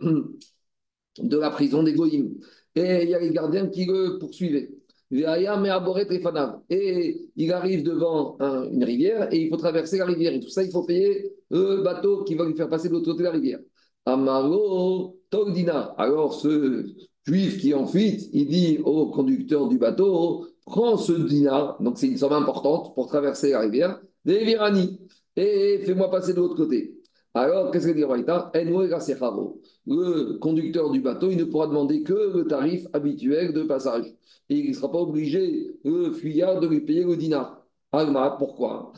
de 1.18 1.38
la 1.38 1.50
prison 1.50 1.82
des 1.82 1.94
Goïm. 1.94 2.34
Et 2.74 3.04
il 3.04 3.10
y 3.10 3.14
a 3.14 3.20
les 3.20 3.30
gardiens 3.30 3.68
qui 3.68 3.84
le 3.86 4.18
poursuivaient. 4.18 4.70
Et 5.12 5.34
il 7.36 7.52
arrive 7.52 7.82
devant 7.82 8.38
une 8.38 8.84
rivière 8.84 9.32
et 9.32 9.42
il 9.42 9.48
faut 9.50 9.56
traverser 9.56 9.98
la 9.98 10.04
rivière. 10.06 10.32
Et 10.32 10.40
tout 10.40 10.48
ça, 10.48 10.62
il 10.62 10.70
faut 10.70 10.84
payer 10.84 11.32
le 11.50 11.82
bateau 11.82 12.22
qui 12.24 12.34
va 12.34 12.44
lui 12.44 12.54
faire 12.54 12.68
passer 12.68 12.88
de 12.88 12.94
l'autre 12.94 13.06
côté 13.06 13.18
de 13.20 13.24
la 13.24 13.32
rivière. 13.32 13.58
Amaro 14.06 15.20
Togdina. 15.30 15.94
Alors, 15.98 16.34
ce 16.34 16.86
juif 17.24 17.58
qui 17.60 17.74
en 17.74 17.86
fuite, 17.86 18.28
il 18.32 18.46
dit 18.48 18.78
au 18.84 19.06
conducteur 19.06 19.68
du 19.68 19.78
bateau 19.78 20.46
Prends 20.66 20.96
ce 20.96 21.12
dinar, 21.12 21.82
donc 21.82 21.98
c'est 21.98 22.06
une 22.06 22.16
somme 22.16 22.32
importante 22.32 22.94
pour 22.94 23.08
traverser 23.08 23.50
la 23.50 23.60
rivière, 23.60 24.00
des 24.24 24.44
virani, 24.44 25.00
et 25.34 25.80
fais-moi 25.84 26.10
passer 26.10 26.32
de 26.32 26.38
l'autre 26.38 26.54
côté. 26.54 27.00
Alors, 27.34 27.70
qu'est-ce 27.70 27.88
que 27.88 27.92
dit 27.92 28.04
Le 29.86 30.38
conducteur 30.38 30.90
du 30.90 31.00
bateau, 31.00 31.30
il 31.30 31.38
ne 31.38 31.44
pourra 31.44 31.66
demander 31.66 32.02
que 32.02 32.36
le 32.36 32.46
tarif 32.46 32.86
habituel 32.92 33.52
de 33.52 33.62
passage. 33.62 34.06
Et 34.48 34.58
il 34.58 34.68
ne 34.70 34.74
sera 34.74 34.90
pas 34.90 34.98
obligé, 34.98 35.76
le 35.84 36.12
fuyard, 36.12 36.60
de 36.60 36.68
lui 36.68 36.80
payer 36.80 37.04
le 37.04 37.16
dinar. 37.16 37.59
Alma, 37.92 38.36
pourquoi? 38.38 38.92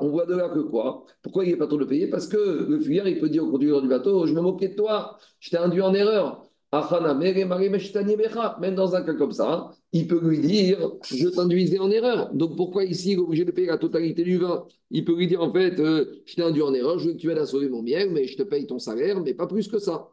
On 0.00 0.08
voit 0.10 0.26
de 0.26 0.34
là 0.34 0.48
que 0.48 0.60
quoi? 0.60 1.04
Pourquoi 1.22 1.44
il 1.44 1.50
n'est 1.50 1.56
pas 1.56 1.66
trop 1.66 1.76
de 1.78 1.84
payer? 1.84 2.06
Parce 2.08 2.26
que 2.28 2.36
le 2.68 2.80
fuyard, 2.80 3.08
il 3.08 3.18
peut 3.18 3.28
dire 3.28 3.44
au 3.44 3.50
conducteur 3.50 3.82
du 3.82 3.88
bateau 3.88 4.26
Je 4.26 4.32
me 4.34 4.40
moquais 4.40 4.68
de 4.68 4.74
toi, 4.76 5.18
je 5.40 5.50
t'ai 5.50 5.56
induit 5.56 5.82
en 5.82 5.94
erreur. 5.94 6.42
Même 8.60 8.74
dans 8.74 8.94
un 8.94 9.02
cas 9.02 9.14
comme 9.14 9.32
ça, 9.32 9.70
il 9.92 10.06
peut 10.06 10.20
lui 10.22 10.40
dire 10.40 10.92
Je 11.10 11.28
t'induisais 11.28 11.78
en 11.78 11.90
erreur. 11.90 12.32
Donc 12.34 12.56
pourquoi 12.56 12.84
ici 12.84 13.12
il 13.12 13.14
est 13.14 13.18
obligé 13.18 13.44
de 13.44 13.50
payer 13.50 13.66
la 13.68 13.78
totalité 13.78 14.22
du 14.24 14.38
vin? 14.38 14.64
Il 14.90 15.04
peut 15.04 15.14
lui 15.16 15.26
dire 15.26 15.42
En 15.42 15.52
fait, 15.52 15.78
euh, 15.80 16.22
je 16.26 16.34
t'ai 16.34 16.42
induit 16.42 16.62
en 16.62 16.72
erreur, 16.74 16.98
je 16.98 17.08
veux 17.08 17.12
que 17.14 17.18
tu 17.18 17.30
aides 17.30 17.38
à 17.38 17.46
sauver 17.46 17.68
mon 17.68 17.82
miel, 17.82 18.10
mais 18.10 18.26
je 18.26 18.36
te 18.36 18.42
paye 18.42 18.66
ton 18.66 18.78
salaire, 18.78 19.20
mais 19.20 19.34
pas 19.34 19.46
plus 19.46 19.68
que 19.68 19.78
ça. 19.78 20.08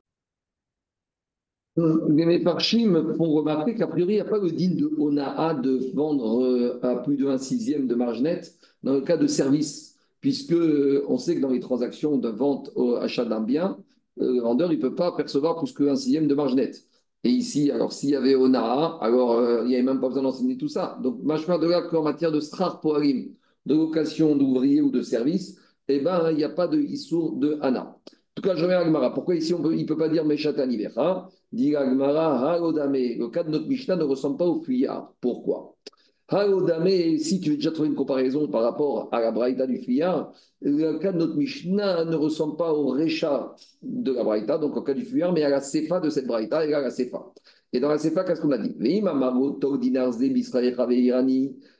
Les 2.09 2.39
Parchim 2.39 3.13
font 3.15 3.29
remarquer 3.31 3.75
qu'a 3.75 3.87
priori, 3.87 4.13
il 4.13 4.17
n'y 4.17 4.21
a 4.21 4.25
pas 4.25 4.39
le 4.39 4.51
digne 4.51 4.75
de 4.75 4.91
Onaa 4.97 5.53
de 5.53 5.91
vendre 5.93 6.43
euh, 6.43 6.79
à 6.81 6.95
plus 6.95 7.27
1 7.27 7.37
sixième 7.37 7.87
de 7.87 7.95
marge 7.95 8.21
nette 8.21 8.55
dans 8.83 8.93
le 8.93 9.01
cas 9.01 9.17
de 9.17 9.27
service, 9.27 9.95
puisque 10.19 10.53
euh, 10.53 11.05
on 11.07 11.17
sait 11.17 11.35
que 11.35 11.41
dans 11.41 11.51
les 11.51 11.59
transactions 11.59 12.17
de 12.17 12.29
vente 12.29 12.71
au 12.75 12.95
achat 12.95 13.25
d'un 13.25 13.41
bien, 13.41 13.77
euh, 14.19 14.33
le 14.33 14.41
vendeur 14.41 14.69
ne 14.69 14.75
peut 14.75 14.95
pas 14.95 15.11
percevoir 15.13 15.57
plus 15.57 15.73
qu'un 15.73 15.95
sixième 15.95 16.27
de 16.27 16.35
marge 16.35 16.55
nette. 16.55 16.85
Et 17.23 17.29
ici, 17.29 17.71
alors 17.71 17.93
s'il 17.93 18.09
y 18.09 18.15
avait 18.15 18.35
Onaha, 18.35 18.97
alors 19.01 19.41
il 19.63 19.67
n'y 19.67 19.75
avait 19.75 19.83
même 19.83 19.99
pas 19.99 20.07
besoin 20.07 20.23
d'enseigner 20.23 20.57
tout 20.57 20.69
ça. 20.69 20.97
Donc, 21.03 21.21
machma 21.23 21.57
de 21.57 21.67
là 21.67 21.81
qu'en 21.81 22.03
matière 22.03 22.31
de 22.31 22.39
strar 22.39 22.79
poarim, 22.79 23.33
de 23.65 23.75
location 23.75 24.35
d'ouvriers 24.35 24.81
ou 24.81 24.89
de 24.89 25.01
service, 25.01 25.57
eh 25.89 25.99
ben, 25.99 26.31
il 26.31 26.37
n'y 26.37 26.43
a 26.43 26.49
pas 26.49 26.67
de 26.67 26.79
issour 26.79 27.35
de 27.35 27.57
Hana. 27.61 27.97
Tout 28.35 28.41
cas, 28.41 28.55
je 28.55 28.63
reviens 28.63 28.79
à 28.79 28.81
Agmara. 28.81 29.13
Pourquoi 29.13 29.35
ici 29.35 29.53
il 29.53 29.81
ne 29.81 29.83
peut 29.85 29.97
pas 29.97 30.09
dire 30.09 30.23
Meshatan 30.25 30.69
Ivecha 30.69 31.27
Dit 31.51 31.75
Agmara, 31.75 32.53
Harodame. 32.53 32.93
Le 32.93 33.27
cas 33.27 33.43
de 33.43 33.49
notre 33.49 33.67
Mishnah 33.67 33.95
ne 33.95 34.03
ressemble 34.03 34.37
pas 34.37 34.45
au 34.45 34.61
fuyard. 34.61 35.13
Pourquoi? 35.19 35.75
Harodame, 36.31 37.17
si 37.17 37.39
tu 37.41 37.49
veux 37.49 37.55
déjà 37.55 37.71
trouver 37.71 37.89
une 37.89 37.95
comparaison 37.95 38.47
par 38.47 38.61
rapport 38.61 39.09
à 39.11 39.19
la 39.19 39.31
Braïta 39.31 39.65
du 39.65 39.79
fuyard, 39.79 40.31
le 40.61 40.99
cas 40.99 41.11
de 41.11 41.17
notre 41.17 41.35
Mishnah 41.35 42.05
ne 42.05 42.15
ressemble 42.15 42.55
pas 42.55 42.71
au 42.71 42.89
Recha 42.89 43.55
de 43.81 44.11
la 44.11 44.23
Braïta, 44.23 44.59
donc 44.59 44.77
au 44.77 44.83
cas 44.83 44.93
du 44.93 45.03
fuyard, 45.03 45.33
mais 45.33 45.43
à 45.43 45.49
la 45.49 45.59
Sefa 45.59 45.99
de 45.99 46.11
cette 46.11 46.27
Braïta 46.27 46.67
et 46.67 46.73
à 46.73 46.81
la 46.81 46.91
Sefa. 46.91 47.33
Et 47.73 47.79
dans 47.79 47.89
la 47.89 47.97
Sefa, 47.97 48.23
qu'est-ce 48.23 48.41
qu'on 48.41 48.51
a 48.51 48.59
dit? 48.59 48.75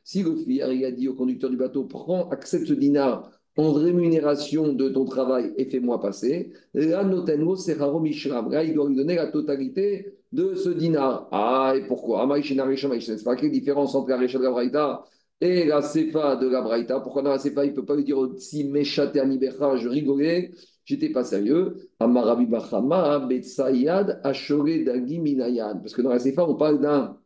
Si 0.03 0.23
le 0.23 0.35
fuyard 0.35 0.71
il 0.71 0.85
a 0.85 0.91
dit 0.91 1.07
au 1.07 1.13
conducteur 1.13 1.51
du 1.51 1.57
bateau, 1.57 1.83
prends, 1.83 2.27
accepte 2.29 2.65
ce 2.67 2.73
dinar 2.73 3.29
en 3.59 3.73
rémunération 3.73 4.71
de 4.71 4.87
ton 4.87 5.03
travail 5.03 5.53
et 5.57 5.65
fais-moi 5.65 5.99
passer, 5.99 6.53
là, 6.73 7.03
notenwo 7.03 7.55
Là, 7.55 8.63
il 8.63 8.73
doit 8.73 8.87
lui 8.87 8.95
donner 8.95 9.15
la 9.15 9.27
totalité 9.27 10.13
de 10.31 10.55
ce 10.55 10.69
dinar. 10.69 11.27
Ah, 11.31 11.73
et 11.75 11.85
pourquoi? 11.85 12.25
C'est 12.41 13.23
pas 13.25 13.35
quelle 13.35 13.51
différence 13.51 13.95
entre 13.95 14.09
la 14.09 14.17
Recha 14.17 14.37
de 14.37 14.43
la 14.43 14.51
Braïta 14.51 15.03
et 15.41 15.65
la 15.65 15.81
Sefa 15.81 16.37
de 16.37 16.47
la 16.47 16.61
Braïta. 16.61 17.01
Pourquoi 17.01 17.21
dans 17.21 17.31
la 17.31 17.39
Sefa, 17.39 17.65
il 17.65 17.71
ne 17.71 17.75
peut 17.75 17.85
pas 17.85 17.97
lui 17.97 18.05
dire 18.05 18.17
si 18.37 18.63
Meshate 18.63 19.17
Anibecha, 19.17 19.75
je 19.75 19.89
rigolais, 19.89 20.51
j'étais 20.85 21.09
pas 21.09 21.25
sérieux. 21.25 21.89
Amarabi 21.99 22.45
Bachama, 22.45 23.19
Betsayad, 23.27 24.21
Ashore 24.23 24.83
Dagi 24.85 25.19
Minayan. 25.19 25.79
Parce 25.79 25.93
que 25.93 26.01
dans 26.01 26.11
la 26.11 26.19
Sefa, 26.19 26.47
on 26.47 26.55
parle 26.55 26.79
d'un 26.79 27.17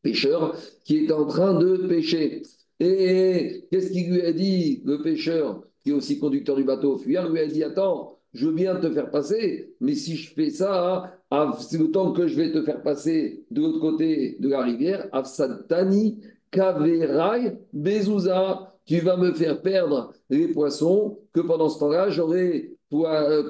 pêcheur 0.00 0.56
qui 0.84 1.04
est 1.04 1.12
en 1.12 1.26
train 1.26 1.58
de 1.58 1.88
pêcher. 1.88 2.42
Et 2.80 3.66
qu'est-ce 3.70 3.92
qu'il 3.92 4.12
lui 4.12 4.22
a 4.22 4.32
dit, 4.32 4.82
le 4.84 5.02
pêcheur, 5.02 5.62
qui 5.82 5.90
est 5.90 5.92
aussi 5.92 6.18
conducteur 6.18 6.56
du 6.56 6.64
bateau 6.64 6.96
fuyard, 6.96 7.28
lui 7.28 7.40
a 7.40 7.46
dit 7.46 7.62
Attends, 7.62 8.18
je 8.32 8.48
viens 8.48 8.76
te 8.76 8.90
faire 8.90 9.10
passer, 9.10 9.74
mais 9.80 9.94
si 9.94 10.16
je 10.16 10.34
fais 10.34 10.50
ça, 10.50 11.14
c'est 11.60 11.78
le 11.78 11.90
temps 11.90 12.12
que 12.12 12.26
je 12.26 12.36
vais 12.36 12.50
te 12.50 12.62
faire 12.62 12.82
passer 12.82 13.44
de 13.50 13.60
l'autre 13.60 13.80
côté 13.80 14.36
de 14.40 14.48
la 14.48 14.62
rivière, 14.62 15.08
Afsatani, 15.12 16.20
Kaverai, 16.50 17.58
Bezouza, 17.72 18.74
tu 18.86 18.98
vas 19.00 19.16
me 19.16 19.32
faire 19.32 19.62
perdre 19.62 20.12
les 20.30 20.48
poissons 20.48 21.18
que 21.32 21.40
pendant 21.40 21.68
ce 21.68 21.78
temps-là, 21.78 22.10
j'aurais 22.10 22.70
euh, 22.70 22.73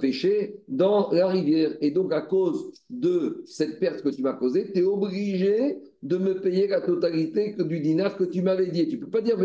pêcher 0.01 0.61
dans 0.69 1.11
la 1.13 1.29
rivière. 1.29 1.77
Et 1.81 1.91
donc, 1.91 2.13
à 2.13 2.21
cause 2.21 2.73
de 2.91 3.43
cette 3.47 3.79
perte 3.79 4.03
que 4.03 4.09
tu 4.09 4.23
m'as 4.23 4.33
causée, 4.35 4.71
tu 4.73 4.81
es 4.81 4.83
obligé 4.83 5.79
de 6.03 6.17
me 6.17 6.41
payer 6.41 6.67
la 6.67 6.81
totalité 6.81 7.55
du 7.59 7.81
dinar 7.81 8.17
que 8.17 8.25
tu 8.25 8.43
m'avais 8.43 8.69
dit. 8.69 8.89
Tu 8.89 8.97
ne 8.97 9.01
peux 9.01 9.11
pas 9.11 9.21
dire 9.21 9.39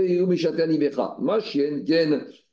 Ma 1.20 1.40
chienne, 1.40 1.84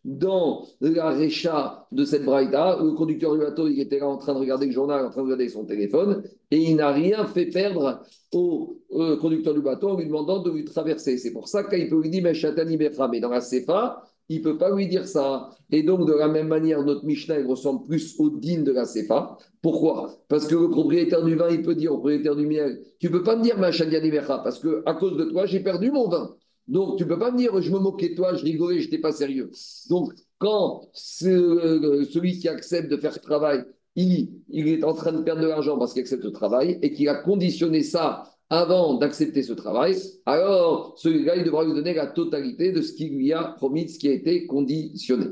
dans 0.05 0.65
la 0.81 1.11
récha 1.11 1.89
de 1.91 2.05
cette 2.05 2.25
braïta, 2.25 2.79
le 2.81 2.93
conducteur 2.93 3.35
du 3.35 3.41
bateau, 3.41 3.67
il 3.67 3.81
était 3.81 3.99
là 3.99 4.07
en 4.07 4.19
train 4.19 4.35
de 4.35 4.39
regarder 4.39 4.67
le 4.67 4.73
journal, 4.73 5.05
en 5.05 5.11
train 5.11 5.23
de 5.23 5.27
regarder 5.27 5.49
son 5.49 5.65
téléphone, 5.65 6.23
et 6.53 6.59
il 6.59 6.77
n'a 6.77 6.93
rien 6.93 7.27
fait 7.27 7.47
perdre 7.47 8.03
au 8.33 8.77
conducteur 9.21 9.55
du 9.55 9.63
bateau 9.63 9.91
en 9.91 9.97
lui 9.97 10.07
demandant 10.07 10.43
de 10.43 10.51
lui 10.53 10.65
traverser. 10.65 11.19
C'est 11.19 11.33
pour 11.33 11.49
ça 11.49 11.65
qu'il 11.65 11.89
peut 11.89 12.01
lui 12.01 12.11
dire 12.11 12.23
Mais 12.23 13.21
dans 13.21 13.31
la 13.31 13.41
CFA, 13.41 14.03
il 14.29 14.39
ne 14.39 14.45
peut 14.45 14.59
pas 14.59 14.75
lui 14.75 14.89
dire 14.89 15.07
ça. 15.07 15.51
Et 15.71 15.83
donc, 15.83 16.07
de 16.07 16.13
la 16.13 16.29
même 16.29 16.49
manière, 16.49 16.83
notre 16.83 17.05
Mishnah 17.05 17.47
ressemble 17.47 17.87
plus 17.87 18.19
au 18.19 18.31
din 18.31 18.63
de 18.63 18.73
la 18.73 18.85
Sefa. 18.85 19.37
Pourquoi? 19.63 20.17
Parce 20.29 20.47
que 20.47 20.55
le 20.55 20.69
propriétaire 20.69 21.25
du 21.25 21.35
vin, 21.35 21.49
il 21.51 21.63
peut 21.63 21.75
dire 21.75 21.93
au 21.93 21.99
propriétaire 21.99 22.37
du 22.37 22.47
miel 22.47 22.81
Tu 22.99 23.07
ne 23.07 23.13
peux 23.13 23.23
pas 23.23 23.37
me 23.37 23.43
dire 23.43 23.59
Machadianimecha, 23.59 24.39
parce 24.39 24.59
que 24.59 24.83
à 24.87 24.95
cause 24.95 25.17
de 25.17 25.25
toi, 25.25 25.47
j'ai 25.47 25.61
perdu 25.61 25.91
mon 25.91 26.09
vin. 26.09 26.35
Donc, 26.67 26.97
tu 26.97 27.05
ne 27.05 27.09
peux 27.09 27.19
pas 27.19 27.31
me 27.31 27.39
dire 27.39 27.61
Je 27.61 27.71
me 27.71 27.79
moquais 27.79 28.11
de 28.11 28.15
toi, 28.15 28.35
je 28.35 28.43
rigolais, 28.43 28.81
je 28.81 28.87
n'étais 28.87 28.99
pas 28.99 29.13
sérieux. 29.13 29.51
Donc, 29.89 30.13
quand 30.39 30.83
euh, 31.23 32.05
celui 32.05 32.39
qui 32.39 32.49
accepte 32.49 32.91
de 32.91 32.97
faire 32.97 33.13
ce 33.13 33.21
travail, 33.21 33.65
il, 33.95 34.43
il 34.49 34.69
est 34.69 34.85
en 34.85 34.93
train 34.93 35.13
de 35.13 35.23
perdre 35.23 35.41
de 35.41 35.47
l'argent 35.47 35.79
parce 35.79 35.93
qu'il 35.93 36.03
accepte 36.03 36.25
le 36.25 36.33
travail 36.33 36.79
et 36.83 36.93
qu'il 36.93 37.09
a 37.09 37.15
conditionné 37.15 37.83
ça 37.83 38.36
avant 38.51 38.95
d'accepter 38.95 39.43
ce 39.43 39.53
travail, 39.53 39.97
alors 40.25 40.95
celui-là, 40.99 41.37
il 41.37 41.45
devra 41.45 41.65
lui 41.65 41.75
donner 41.75 41.95
la 41.95 42.07
totalité 42.07 42.73
de 42.73 42.83
ce 42.83 42.93
qu'il 42.93 43.17
lui 43.17 43.33
a 43.33 43.43
promis, 43.43 43.89
ce 43.89 43.99
qui 43.99 44.09
a 44.09 44.13
été 44.13 44.47
conditionné. 44.47 45.27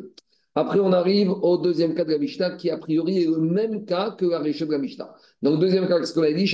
Après, 0.57 0.79
on 0.79 0.93
arrive 0.93 1.31
au 1.31 1.57
deuxième 1.57 1.95
cas 1.95 2.05
de 2.05 2.13
la 2.13 2.19
Mishnah, 2.19 2.53
qui 2.53 2.71
a 2.71 2.79
priori 2.79 3.25
est 3.25 3.27
le 3.27 3.39
même 3.39 3.85
cas 3.85 4.13
que 4.13 4.25
la 4.25 4.39
Récha 4.39 4.65
de 4.65 4.71
la 4.71 4.79
Mishnah. 4.79 5.13
Donc, 5.43 5.59
deuxième 5.59 5.89
cas, 5.89 6.01
ce 6.05 6.15
qu'on 6.15 6.23
a 6.23 6.33
dit, 6.33 6.49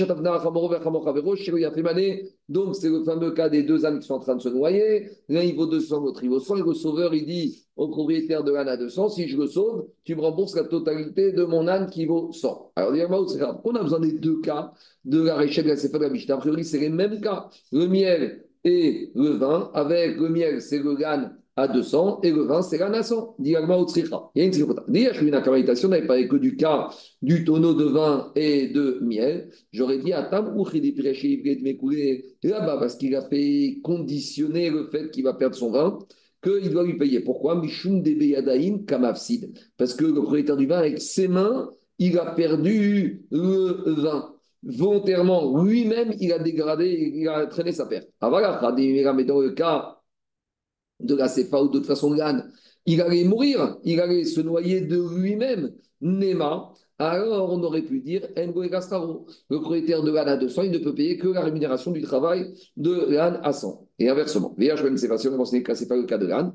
donc 2.49 2.75
c'est 2.75 2.89
le 2.89 3.03
fameux 3.03 3.31
cas 3.31 3.49
des 3.49 3.61
deux 3.61 3.85
ânes 3.85 3.99
qui 3.99 4.07
sont 4.07 4.15
en 4.15 4.19
train 4.19 4.35
de 4.35 4.41
se 4.41 4.49
noyer. 4.49 5.11
L'un, 5.29 5.43
il 5.43 5.55
vaut 5.55 5.67
200, 5.67 5.99
l'autre, 5.99 6.23
il 6.23 6.29
vaut 6.29 6.39
100. 6.39 6.57
Et 6.57 6.63
le 6.63 6.73
sauveur, 6.73 7.13
il 7.13 7.27
dit 7.27 7.63
au 7.75 7.89
propriétaire 7.89 8.43
de 8.43 8.51
l'âne 8.51 8.69
à 8.69 8.77
200, 8.77 9.09
si 9.09 9.27
je 9.27 9.37
le 9.37 9.45
sauve, 9.45 9.85
tu 10.03 10.15
me 10.15 10.21
rembourses 10.21 10.55
la 10.55 10.63
totalité 10.63 11.31
de 11.31 11.43
mon 11.43 11.67
âne 11.67 11.87
qui 11.87 12.07
vaut 12.07 12.31
100. 12.31 12.71
Alors, 12.75 12.91
on 13.63 13.75
a 13.75 13.83
besoin 13.83 13.99
des 13.99 14.13
deux 14.13 14.41
cas 14.41 14.73
de 15.05 15.21
la 15.21 15.35
Récha 15.35 15.61
de 15.61 15.67
la 15.67 15.75
de 15.75 15.97
la 15.99 16.09
Mishnah. 16.09 16.35
A 16.35 16.37
priori, 16.39 16.65
c'est 16.65 16.79
les 16.79 16.89
mêmes 16.89 17.21
cas. 17.21 17.49
Le 17.71 17.85
miel 17.85 18.45
et 18.63 19.11
le 19.13 19.29
vin. 19.29 19.69
Avec 19.75 20.17
le 20.17 20.29
miel, 20.29 20.59
c'est 20.59 20.79
le 20.79 21.05
âne 21.05 21.37
à 21.61 21.67
200 21.67 22.21
et 22.23 22.31
le 22.31 22.43
vin, 22.43 22.61
c'est 22.61 22.77
la 22.77 22.89
nation. 22.89 23.33
Il 23.39 23.47
y 23.47 23.55
a 23.55 23.61
une 23.61 24.51
tricota. 24.51 24.83
Si 25.75 25.85
on 25.85 25.89
n'avait 25.89 26.07
parlé 26.07 26.27
que 26.27 26.35
du 26.35 26.55
cas 26.55 26.89
du 27.21 27.45
tonneau 27.45 27.73
de 27.73 27.85
vin 27.85 28.31
et 28.35 28.67
de 28.67 28.99
miel, 29.01 29.49
j'aurais 29.71 29.99
dit 29.99 30.13
à 30.13 30.23
Tam 30.23 30.55
là-bas, 32.43 32.77
parce 32.79 32.95
qu'il 32.95 33.15
a 33.15 33.21
fait 33.21 33.79
conditionner 33.83 34.69
le 34.69 34.89
fait 34.89 35.11
qu'il 35.11 35.23
va 35.23 35.33
perdre 35.33 35.55
son 35.55 35.71
vin, 35.71 35.99
qu'il 36.43 36.69
doit 36.71 36.83
lui 36.83 36.97
payer. 36.97 37.19
Pourquoi? 37.19 37.61
Kamafsid. 38.87 39.57
Parce 39.77 39.93
que 39.93 40.05
le 40.05 40.13
propriétaire 40.13 40.57
du 40.57 40.65
vin, 40.65 40.79
avec 40.79 40.99
ses 40.99 41.27
mains, 41.27 41.71
il 41.99 42.17
a 42.17 42.25
perdu 42.31 43.25
le 43.31 43.93
vin 43.93 44.33
volontairement, 44.63 45.63
lui-même, 45.63 46.13
il 46.19 46.31
a 46.31 46.37
dégradé, 46.37 47.13
il 47.15 47.27
a 47.27 47.47
traîné 47.47 47.71
sa 47.71 47.87
perte. 47.87 48.09
Mais 48.21 49.23
dans 49.23 49.41
le 49.41 49.49
cas 49.51 49.97
de 51.03 51.15
la 51.15 51.27
CFA 51.27 51.63
ou 51.63 51.67
toute 51.67 51.85
façon 51.85 52.13
l'âne, 52.13 52.51
il 52.85 53.01
allait 53.01 53.23
mourir, 53.23 53.77
il 53.83 53.99
allait 53.99 54.25
se 54.25 54.41
noyer 54.41 54.81
de 54.81 55.01
lui-même. 55.15 55.71
Nema, 56.01 56.73
alors 57.01 57.51
on 57.51 57.63
aurait 57.63 57.81
pu 57.81 57.99
dire 57.99 58.27
Le 58.35 59.57
propriétaire 59.57 60.03
de 60.03 60.11
l'âne 60.11 60.27
à 60.27 60.37
200, 60.37 60.63
il 60.63 60.71
ne 60.71 60.77
peut 60.77 60.93
payer 60.93 61.17
que 61.17 61.27
la 61.27 61.41
rémunération 61.41 61.91
du 61.91 62.01
travail 62.01 62.53
de 62.77 63.07
l'âne 63.09 63.39
à 63.43 63.53
100. 63.53 63.87
Et 63.99 64.09
inversement. 64.09 64.55
Je 64.59 64.95
sais 64.97 65.07
pas 65.07 65.17
si 65.17 65.27
on 65.27 65.33
a 65.33 65.59
que 65.61 65.73
ce 65.73 65.85
pas 65.85 65.95
le 65.95 66.03
cas 66.03 66.17
de 66.17 66.27
l'âne. 66.27 66.53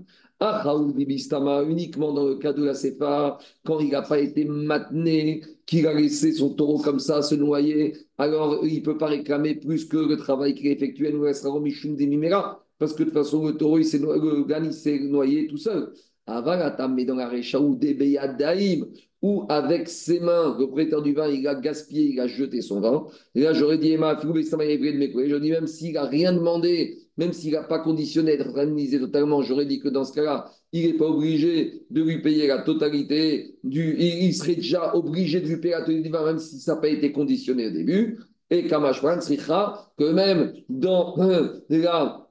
uniquement 1.69 2.13
dans 2.13 2.27
le 2.27 2.37
cas 2.37 2.53
de 2.53 2.65
la 2.65 2.75
CFA, 2.75 3.39
quand 3.65 3.81
il 3.81 3.91
n'a 3.91 4.03
pas 4.03 4.19
été 4.19 4.45
maintenu, 4.45 5.45
qu'il 5.67 5.87
a 5.89 5.95
laissé 5.95 6.33
son 6.33 6.51
taureau 6.51 6.79
comme 6.79 7.01
ça 7.01 7.23
se 7.23 7.35
noyer, 7.35 7.97
alors 8.19 8.65
il 8.65 8.79
ne 8.79 8.85
peut 8.85 8.99
pas 8.99 9.07
réclamer 9.07 9.57
plus 9.57 9.87
que 9.87 9.97
le 9.97 10.17
travail 10.17 10.55
qu'il 10.55 10.69
a 10.69 10.71
effectué. 10.71 11.13
Nous 11.13 11.23
restera 11.23 11.59
des 11.97 12.07
numéras 12.07 12.66
parce 12.79 12.93
que 12.93 13.03
de 13.03 13.05
toute 13.11 13.15
façon, 13.15 13.47
le 13.47 13.57
taureau, 13.57 13.79
il 13.79 13.85
s'est 13.85 13.99
noyé, 13.99 14.21
le 14.23 14.73
s'est 14.73 14.99
noyé 15.01 15.47
tout 15.47 15.57
seul. 15.59 15.93
mais 16.29 17.05
dans 17.05 17.15
la 17.15 17.29
récha 17.29 17.61
ou 17.61 17.77
Daïm, 17.77 18.87
ou 19.23 19.47
avec 19.49 19.89
ses 19.89 20.21
mains, 20.21 20.57
le 20.59 20.69
prêteur 20.69 21.03
du 21.03 21.15
vin, 21.15 21.29
il 21.29 21.47
a 21.49 21.55
gaspillé, 21.55 22.11
il 22.13 22.21
a 22.21 22.27
jeté 22.27 22.61
son 22.61 22.81
vin. 22.81 23.07
Et 23.35 23.41
là, 23.41 23.55
j'aurais 23.55 23.79
dit, 23.79 23.93
Emma, 23.93 24.19
je 24.23 25.37
dis, 25.37 25.51
même 25.51 25.67
s'il 25.67 25.95
n'a 25.95 26.05
rien 26.05 26.33
demandé, 26.33 26.99
même 27.17 27.33
s'il 27.33 27.53
n'a 27.53 27.63
pas 27.63 27.79
conditionné 27.79 28.37
d'être 28.37 28.57
indemnisé 28.59 29.01
totalement, 29.01 29.43
j'aurais 29.43 29.67
dit 29.67 29.81
que 29.81 29.89
dans 29.89 30.05
ce 30.05 30.13
cas-là, 30.13 30.51
il 30.73 30.87
n'est 30.87 30.99
pas 30.99 31.07
obligé 31.07 31.87
de 31.91 32.03
lui 32.03 32.21
payer 32.21 32.47
la 32.47 32.59
totalité 32.59 33.57
du. 33.65 33.97
Il, 33.99 34.35
serait 34.35 34.57
déjà 34.57 34.95
obligé 34.95 35.41
de 35.41 35.49
lui 35.49 35.57
payer 35.57 35.75
la 35.75 35.81
totalité 35.81 36.09
du 36.09 36.13
vin, 36.13 36.25
même 36.25 36.39
si 36.39 36.61
ça 36.61 36.75
n'a 36.75 36.81
pas 36.81 36.89
été 36.89 37.13
conditionné 37.13 37.69
au 37.69 37.71
début. 37.71 38.19
Et 38.51 38.67
Kamashwan 38.67 39.19
que 39.19 40.13
même 40.13 40.53
dans 40.69 41.19
euh, 41.19 41.59
la 41.69 42.26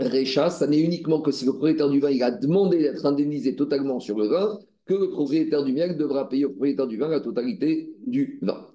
Récha, 0.00 0.50
ça 0.50 0.66
n'est 0.66 0.80
uniquement 0.80 1.20
que 1.20 1.30
si 1.30 1.44
le 1.44 1.52
propriétaire 1.52 1.88
du 1.88 2.00
vin 2.00 2.10
il 2.10 2.22
a 2.22 2.30
demandé 2.30 2.78
d'être 2.78 3.04
indemnisé 3.06 3.56
totalement 3.56 4.00
sur 4.00 4.18
le 4.18 4.26
vin, 4.28 4.58
que 4.86 4.94
le 4.94 5.10
propriétaire 5.10 5.62
du 5.64 5.72
miel 5.72 5.96
devra 5.96 6.28
payer 6.28 6.46
au 6.46 6.50
propriétaire 6.50 6.86
du 6.86 6.96
vin 6.96 7.08
la 7.08 7.20
totalité 7.20 7.92
du 8.06 8.38
vin. 8.42 8.66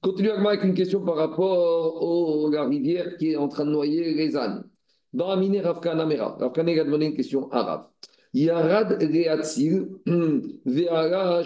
Continuons 0.00 0.46
avec 0.46 0.64
une 0.64 0.74
question 0.74 1.04
par 1.04 1.16
rapport 1.16 2.48
à 2.48 2.50
la 2.54 2.64
rivière 2.64 3.16
qui 3.18 3.32
est 3.32 3.36
en 3.36 3.48
train 3.48 3.66
de 3.66 3.70
noyer 3.70 4.14
les 4.14 4.36
ânes. 4.36 4.64
Dans 5.12 5.28
la 5.28 5.36
mine 5.36 5.60
Ravkana 5.60 6.06
Mera, 6.06 6.36
Ravkana 6.40 6.72
a 6.80 6.84
demandé 6.84 7.06
une 7.06 7.14
question 7.14 7.50
arabe. 7.50 7.86
Yarad 8.32 9.02
Reatzil 9.02 9.88
Veara. 10.64 11.42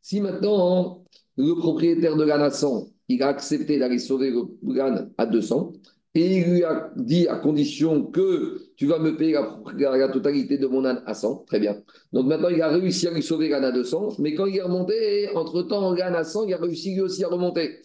Si 0.00 0.20
maintenant 0.20 1.04
le 1.36 1.54
propriétaire 1.54 2.16
de 2.16 2.24
la 2.24 2.38
nation 2.38 2.88
il 3.08 3.22
a 3.22 3.28
accepté 3.28 3.78
d'aller 3.78 3.98
sauver 3.98 4.30
le 4.30 4.74
l'âne 4.74 5.12
à 5.16 5.26
200, 5.26 5.72
et 6.16 6.38
il 6.38 6.44
lui 6.50 6.64
a 6.64 6.90
dit 6.96 7.28
à 7.28 7.36
condition 7.36 8.02
que 8.04 8.58
tu 8.76 8.86
vas 8.86 8.98
me 8.98 9.16
payer 9.18 9.38
la, 9.76 10.08
totalité 10.08 10.56
de 10.56 10.66
mon 10.66 10.86
âne 10.86 11.02
à 11.04 11.12
100. 11.12 11.44
Très 11.46 11.60
bien. 11.60 11.76
Donc 12.14 12.26
maintenant, 12.26 12.48
il 12.48 12.62
a 12.62 12.68
réussi 12.68 13.06
à 13.06 13.10
lui 13.10 13.22
sauver 13.22 13.50
l'âne 13.50 13.64
à 13.64 13.70
200, 13.70 14.14
mais 14.18 14.34
quand 14.34 14.46
il 14.46 14.56
est 14.56 14.62
remonté, 14.62 15.28
entre-temps, 15.34 15.92
l'âne 15.92 16.14
à 16.14 16.24
100, 16.24 16.46
il 16.46 16.54
a 16.54 16.56
réussi 16.56 16.94
lui 16.94 17.02
aussi 17.02 17.22
à 17.22 17.28
remonter. 17.28 17.82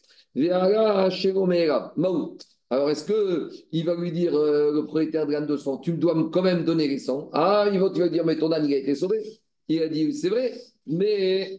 Alors, 2.70 2.90
est-ce 2.90 3.06
qu'il 3.06 3.86
va 3.86 3.96
lui 3.96 4.14
dire, 4.14 4.34
euh, 4.34 4.72
le 4.72 4.86
propriétaire 4.86 5.28
de 5.28 5.34
l'âne 5.34 5.46
de 5.46 5.58
sang, 5.58 5.80
tu 5.80 5.92
dois 5.92 6.16
quand 6.32 6.42
même 6.42 6.64
donner 6.64 6.88
les 6.88 7.00
sangs 7.00 7.30
Ah, 7.34 7.68
il 7.70 7.82
va, 7.82 7.90
tu 7.90 8.10
dire, 8.10 8.26
mais 8.26 8.38
ton 8.38 8.50
âne, 8.54 8.66
il 8.66 8.74
a 8.74 8.78
été 8.78 8.96
sauvé. 8.96 9.22
Il 9.68 9.84
a 9.84 9.90
dit, 9.90 10.14
c'est 10.14 10.30
vrai, 10.30 10.54
mais 10.88 11.58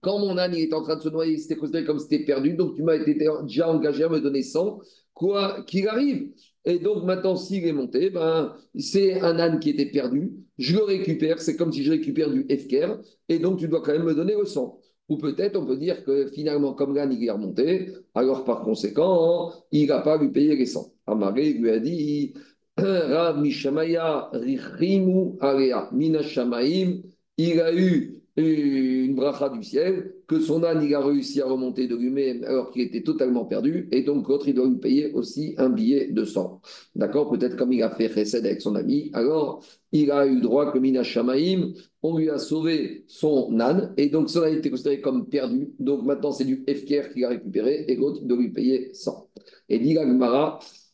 quand 0.00 0.18
mon 0.18 0.38
âne 0.38 0.54
est 0.54 0.72
en 0.72 0.82
train 0.82 0.96
de 0.96 1.02
se 1.02 1.08
noyer, 1.08 1.38
c'était 1.38 1.56
considéré 1.56 1.84
comme 1.84 1.98
c'était 1.98 2.24
perdu, 2.24 2.54
donc 2.54 2.74
tu 2.74 2.82
m'as 2.82 2.96
été 2.96 3.14
déjà 3.14 3.70
engagé 3.70 4.04
à 4.04 4.08
me 4.08 4.20
donner 4.20 4.42
100, 4.42 4.80
quoi 5.12 5.62
qu'il 5.66 5.88
arrive. 5.88 6.32
Et 6.64 6.78
donc 6.78 7.04
maintenant, 7.04 7.36
s'il 7.36 7.66
est 7.66 7.72
monté, 7.72 8.10
ben, 8.10 8.54
c'est 8.78 9.20
un 9.20 9.38
âne 9.38 9.60
qui 9.60 9.70
était 9.70 9.90
perdu, 9.90 10.32
je 10.58 10.76
le 10.76 10.84
récupère, 10.84 11.40
c'est 11.40 11.56
comme 11.56 11.72
si 11.72 11.82
je 11.84 11.90
récupère 11.90 12.30
du 12.30 12.46
FKR, 12.48 12.98
et 13.28 13.38
donc 13.38 13.58
tu 13.58 13.68
dois 13.68 13.82
quand 13.82 13.92
même 13.92 14.04
me 14.04 14.14
donner 14.14 14.34
le 14.34 14.44
100. 14.44 14.80
Ou 15.10 15.18
peut-être 15.18 15.56
on 15.56 15.66
peut 15.66 15.76
dire 15.76 16.02
que 16.04 16.28
finalement, 16.28 16.72
comme 16.72 16.94
l'âne 16.94 17.12
est 17.12 17.30
remonté, 17.30 17.92
alors 18.14 18.44
par 18.44 18.62
conséquent, 18.62 19.52
il 19.70 19.88
n'a 19.88 20.00
pas 20.00 20.16
lui 20.16 20.30
payer 20.30 20.56
les 20.56 20.66
100. 20.66 20.92
Amaré 21.06 21.52
lui 21.52 21.70
a 21.70 21.78
dit 21.78 22.34
Rav 22.78 23.38
Mishamaya 23.40 24.30
Richimu 24.32 25.36
Area 25.40 25.90
Minashamaim, 25.92 27.02
il 27.36 27.60
a 27.60 27.74
eu 27.74 28.23
une 28.36 29.14
bracha 29.14 29.48
du 29.48 29.62
ciel, 29.62 30.12
que 30.26 30.40
son 30.40 30.64
âne, 30.64 30.82
il 30.82 30.92
a 30.94 31.00
réussi 31.00 31.40
à 31.40 31.46
remonter 31.46 31.86
de 31.86 31.94
lui-même 31.94 32.42
alors 32.44 32.70
qu'il 32.70 32.82
était 32.82 33.02
totalement 33.02 33.44
perdu, 33.44 33.88
et 33.92 34.02
donc 34.02 34.28
l'autre, 34.28 34.48
il 34.48 34.54
doit 34.54 34.66
lui 34.66 34.78
payer 34.78 35.12
aussi 35.12 35.54
un 35.56 35.70
billet 35.70 36.08
de 36.08 36.24
sang. 36.24 36.60
D'accord? 36.96 37.30
Peut-être 37.30 37.56
comme 37.56 37.72
il 37.72 37.82
a 37.82 37.90
fait 37.90 38.08
Chesed 38.08 38.44
avec 38.44 38.60
son 38.60 38.74
ami, 38.74 39.10
alors 39.12 39.64
il 39.92 40.10
a 40.10 40.26
eu 40.26 40.40
droit 40.40 40.72
que 40.72 40.78
Mina 40.78 41.04
Shamaim, 41.04 41.72
on 42.02 42.18
lui 42.18 42.28
a 42.28 42.38
sauvé 42.38 43.04
son 43.06 43.60
âne, 43.60 43.94
et 43.96 44.08
donc 44.08 44.28
son 44.28 44.42
âne 44.42 44.54
était 44.54 44.70
considéré 44.70 45.00
comme 45.00 45.28
perdu, 45.28 45.72
donc 45.78 46.04
maintenant 46.04 46.32
c'est 46.32 46.44
du 46.44 46.64
FKR 46.68 47.12
qu'il 47.12 47.24
a 47.24 47.28
récupéré, 47.28 47.84
et 47.86 47.94
l'autre, 47.94 48.18
il 48.20 48.26
doit 48.26 48.38
lui 48.38 48.50
payer 48.50 48.92
100. 48.94 49.28
Et 49.68 49.78
dit 49.78 49.96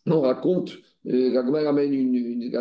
on 0.07 0.21
raconte, 0.21 0.79
euh, 1.07 1.37
amène 1.37 1.95
une, 1.95 2.53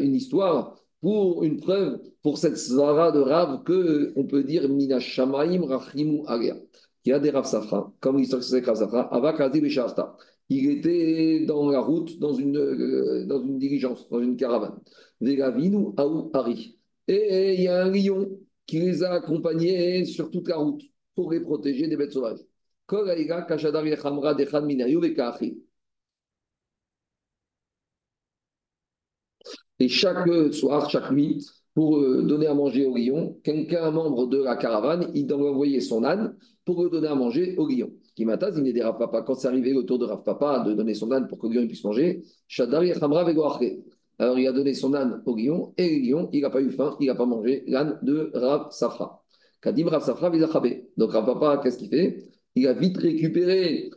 une 0.00 0.14
histoire 0.14 0.76
pour 1.02 1.42
une 1.44 1.60
preuve 1.60 2.00
pour 2.22 2.38
cette 2.38 2.56
svara 2.56 3.12
de 3.12 3.18
Rav 3.20 3.64
que 3.64 4.12
on 4.16 4.24
peut 4.24 4.44
dire 4.44 4.68
Mina 4.68 5.00
Shamaim 5.00 5.66
Rachimu 5.66 6.22
Aria. 6.26 6.56
Il 7.04 7.10
y 7.10 7.12
a 7.12 7.18
des 7.18 7.30
Rav 7.30 7.44
Safra, 7.44 7.92
comme 8.00 8.18
l'histoire 8.18 8.40
de 8.40 8.64
Rav 8.64 8.76
Safra, 8.76 9.12
Avakadi 9.12 9.60
Besharta. 9.60 10.16
Il 10.48 10.70
était 10.70 11.44
dans 11.46 11.70
la 11.70 11.80
route, 11.80 12.18
dans 12.18 12.32
une, 12.34 12.56
euh, 12.56 13.26
dans 13.26 13.42
une 13.42 13.58
diligence, 13.58 14.08
dans 14.10 14.20
une 14.20 14.36
caravane. 14.36 14.78
Vegavinu 15.20 15.92
Aou 15.96 16.30
Ari. 16.32 16.78
Et 17.08 17.54
il 17.54 17.62
y 17.62 17.68
a 17.68 17.84
un 17.84 17.90
lion 17.90 18.30
qui 18.66 18.78
les 18.78 19.02
a 19.02 19.12
accompagnés 19.12 20.04
sur 20.04 20.30
toute 20.30 20.48
la 20.48 20.56
route 20.56 20.82
pour 21.14 21.32
les 21.32 21.40
protéger 21.40 21.88
des 21.88 21.96
bêtes 21.96 22.12
sauvages. 22.12 22.38
Et 29.82 29.88
chaque 29.88 30.28
soir, 30.52 30.88
chaque 30.88 31.10
nuit, 31.10 31.44
pour 31.74 31.98
euh, 31.98 32.22
donner 32.22 32.46
à 32.46 32.54
manger 32.54 32.86
au 32.86 32.96
lion, 32.96 33.36
quelqu'un, 33.42 33.82
un 33.82 33.90
membre 33.90 34.28
de 34.28 34.40
la 34.40 34.54
caravane, 34.54 35.10
il 35.12 35.26
doit 35.26 35.50
envoyer 35.50 35.80
son 35.80 36.04
âne 36.04 36.36
pour 36.64 36.88
donner 36.88 37.08
à 37.08 37.16
manger 37.16 37.56
au 37.56 37.66
lion. 37.66 37.90
Qui 38.14 38.24
m'attase, 38.24 38.62
il 38.64 38.72
des 38.72 38.80
Papa. 38.80 39.22
Quand 39.22 39.34
c'est 39.34 39.48
arrivé 39.48 39.72
autour 39.72 39.98
de 39.98 40.04
Rav 40.04 40.22
Papa 40.22 40.62
de 40.64 40.74
donner 40.74 40.94
son 40.94 41.10
âne 41.10 41.26
pour 41.26 41.36
que 41.36 41.48
le 41.48 41.54
lion 41.54 41.66
puisse 41.66 41.82
manger, 41.82 42.22
Shadar 42.46 42.80
Alors 44.18 44.38
il 44.38 44.46
a 44.46 44.52
donné 44.52 44.72
son 44.74 44.94
âne 44.94 45.20
au 45.26 45.34
lion 45.34 45.74
et 45.76 45.98
le 45.98 46.08
lion, 46.08 46.28
il 46.32 46.42
n'a 46.42 46.50
pas 46.50 46.60
eu 46.60 46.70
faim, 46.70 46.96
il 47.00 47.08
n'a 47.08 47.16
pas 47.16 47.26
mangé 47.26 47.64
l'âne 47.66 47.98
de 48.02 48.30
Rav 48.34 48.68
Safra. 48.70 49.24
Kadim 49.60 49.88
Rav 49.88 50.04
Safra, 50.04 50.30
Donc 50.96 51.10
Rav 51.10 51.26
Papa, 51.26 51.60
qu'est-ce 51.60 51.78
qu'il 51.78 51.88
fait? 51.88 52.22
Il 52.54 52.68
a 52.68 52.72
vite 52.72 52.98
récupéré 52.98 53.90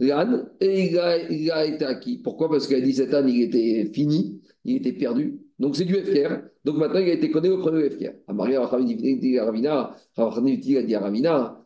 l'âne 0.00 0.50
et 0.58 0.88
il 0.88 0.98
a, 0.98 1.30
il 1.30 1.50
a, 1.52 1.66
été 1.66 1.84
acquis. 1.84 2.18
Pourquoi? 2.18 2.50
Parce 2.50 2.66
qu'il 2.66 2.76
a 2.76 2.80
dit 2.80 2.94
cet 2.94 3.14
âne, 3.14 3.28
il 3.28 3.42
était 3.42 3.92
fini 3.94 4.40
il 4.68 4.76
était 4.76 4.92
perdu. 4.92 5.40
Donc 5.58 5.76
c'est 5.76 5.84
du 5.84 5.94
FKR. 5.94 6.42
Donc 6.64 6.76
maintenant, 6.76 7.00
il 7.00 7.10
a 7.10 7.14
été 7.14 7.30
connu 7.30 7.48
au 7.50 7.58
premier 7.58 7.90
FKR. 7.90 8.12
À 8.26 8.32
Maria 8.32 8.64
Ravina, 8.64 8.92
a 8.92 9.16
dit 9.16 10.94
à 10.94 11.00
Ravina, 11.00 11.58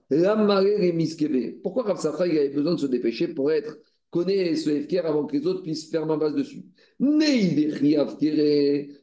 pourquoi 1.63 1.85
Rav 1.85 1.99
Safra 1.99 2.27
il 2.27 2.39
avait 2.39 2.51
besoin 2.51 2.75
de 2.75 2.81
se 2.81 2.87
dépêcher 2.87 3.29
pour 3.29 3.51
être 3.51 3.79
connaît 4.11 4.55
ce 4.57 4.69
FKR 4.83 5.07
avant 5.07 5.25
que 5.25 5.37
les 5.37 5.47
autres 5.47 5.63
puissent 5.63 5.91
faire 5.91 6.05
ma 6.05 6.17
base 6.17 6.35
dessus? 6.35 6.65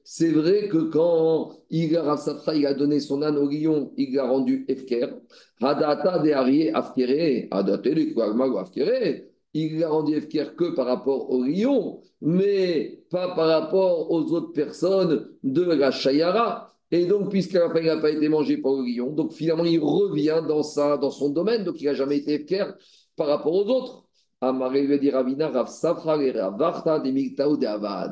C'est 0.03 0.31
vrai 0.31 0.67
que 0.67 0.89
quand 0.89 1.57
il 1.69 1.97
a, 1.97 2.15
Safra, 2.15 2.55
il 2.55 2.65
a 2.65 2.73
donné 2.73 2.99
son 2.99 3.21
âne 3.23 3.37
au 3.37 3.49
lion, 3.49 3.91
il 3.97 4.13
l'a 4.13 4.29
rendu 4.29 4.67
FKR. 4.69 5.15
Hadata 5.61 6.19
de 6.19 6.31
Arié 6.31 6.73
Afkere, 6.73 7.47
Hadate 7.51 7.89
de 7.89 9.28
il 9.53 9.79
l'a 9.79 9.89
rendu 9.89 10.19
FKR 10.19 10.55
que 10.55 10.75
par 10.75 10.85
rapport 10.85 11.29
au 11.31 11.43
lion, 11.43 12.01
mais 12.21 13.03
pas 13.09 13.35
par 13.35 13.47
rapport 13.47 14.11
aux 14.11 14.31
autres 14.33 14.53
personnes 14.53 15.29
de 15.43 15.63
la 15.63 15.91
Shayara. 15.91 16.73
Et 16.91 17.05
donc, 17.05 17.29
puisqu'à 17.29 17.67
la 17.67 17.81
n'a 17.81 17.97
pas 17.97 18.09
été 18.09 18.29
mangé 18.29 18.57
par 18.57 18.73
le 18.73 18.83
lion, 18.83 19.11
donc 19.11 19.33
finalement, 19.33 19.65
il 19.65 19.79
revient 19.79 20.43
dans, 20.47 20.63
sa, 20.63 20.97
dans 20.97 21.11
son 21.11 21.29
domaine, 21.29 21.63
donc 21.63 21.79
il 21.81 21.85
n'a 21.85 21.93
jamais 21.93 22.17
été 22.17 22.39
FKR 22.39 22.73
par 23.15 23.27
rapport 23.27 23.53
aux 23.53 23.67
autres. 23.69 24.05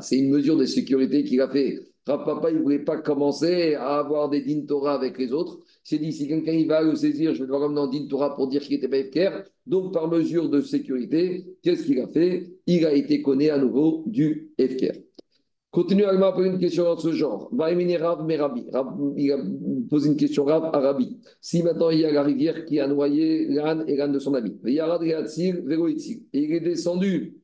C'est 0.02 0.18
une 0.18 0.30
mesure 0.30 0.58
de 0.58 0.66
sécurité 0.66 1.24
qu'il 1.24 1.42
a 1.42 1.50
fait. 1.50 1.80
Rav 2.08 2.24
Papa, 2.24 2.52
il 2.52 2.58
ne 2.58 2.62
voulait 2.64 2.80
pas 2.80 2.98
commencer 2.98 3.76
à 3.76 4.00
avoir 4.00 4.30
des 4.30 4.42
din 4.42 4.62
Torah 4.66 4.94
avec 4.94 5.18
les 5.18 5.34
autres. 5.34 5.60
Il 5.86 5.90
s'est 5.90 5.98
dit, 5.98 6.14
si 6.14 6.28
quelqu'un 6.28 6.66
va 6.66 6.82
le 6.82 6.96
saisir, 6.96 7.34
je 7.34 7.40
vais 7.40 7.46
devoir 7.46 7.62
ramener 7.62 7.82
en 7.82 7.88
din 7.88 8.08
Torah 8.08 8.34
pour 8.34 8.48
dire 8.48 8.62
qu'il 8.62 8.80
n'était 8.80 8.88
pas 8.88 9.04
FKR. 9.04 9.44
Donc, 9.66 9.94
par 9.94 10.08
mesure 10.08 10.50
de 10.50 10.62
sécurité, 10.62 11.46
qu'est-ce 11.62 11.84
qu'il 11.84 12.00
a 12.00 12.08
fait? 12.08 12.50
Il 12.66 12.86
a 12.86 12.94
été 12.94 13.22
connu 13.22 13.50
à 13.50 13.58
nouveau 13.58 14.04
du 14.08 14.52
FKR. 14.60 14.98
Continue 15.70 16.06
à 16.06 16.14
me 16.14 16.34
poser 16.34 16.50
une 16.50 16.60
question 16.60 16.86
dans 16.86 16.98
ce 16.98 17.12
genre. 17.12 17.52
Rav 17.56 18.26
Merabi. 18.26 18.66
Il 19.18 19.32
a 19.32 19.40
posé 19.90 20.10
une 20.10 20.16
question 20.16 20.46
Rav 20.46 20.72
à 20.74 20.80
Rabbi. 20.80 21.20
Si 21.42 21.62
maintenant 21.62 21.90
il 21.90 22.00
y 22.00 22.06
a 22.06 22.12
la 22.12 22.24
rivière 22.24 22.66
qui 22.66 22.80
a 22.80 22.88
noyé 22.88 23.48
l'âne 23.50 23.84
et 23.86 23.98
l'âne 23.98 24.14
de 24.14 24.20
son 24.20 24.34
ami, 24.34 24.58
et 24.66 24.80
il 26.34 26.54
est 26.54 26.60
descendu 26.62 27.38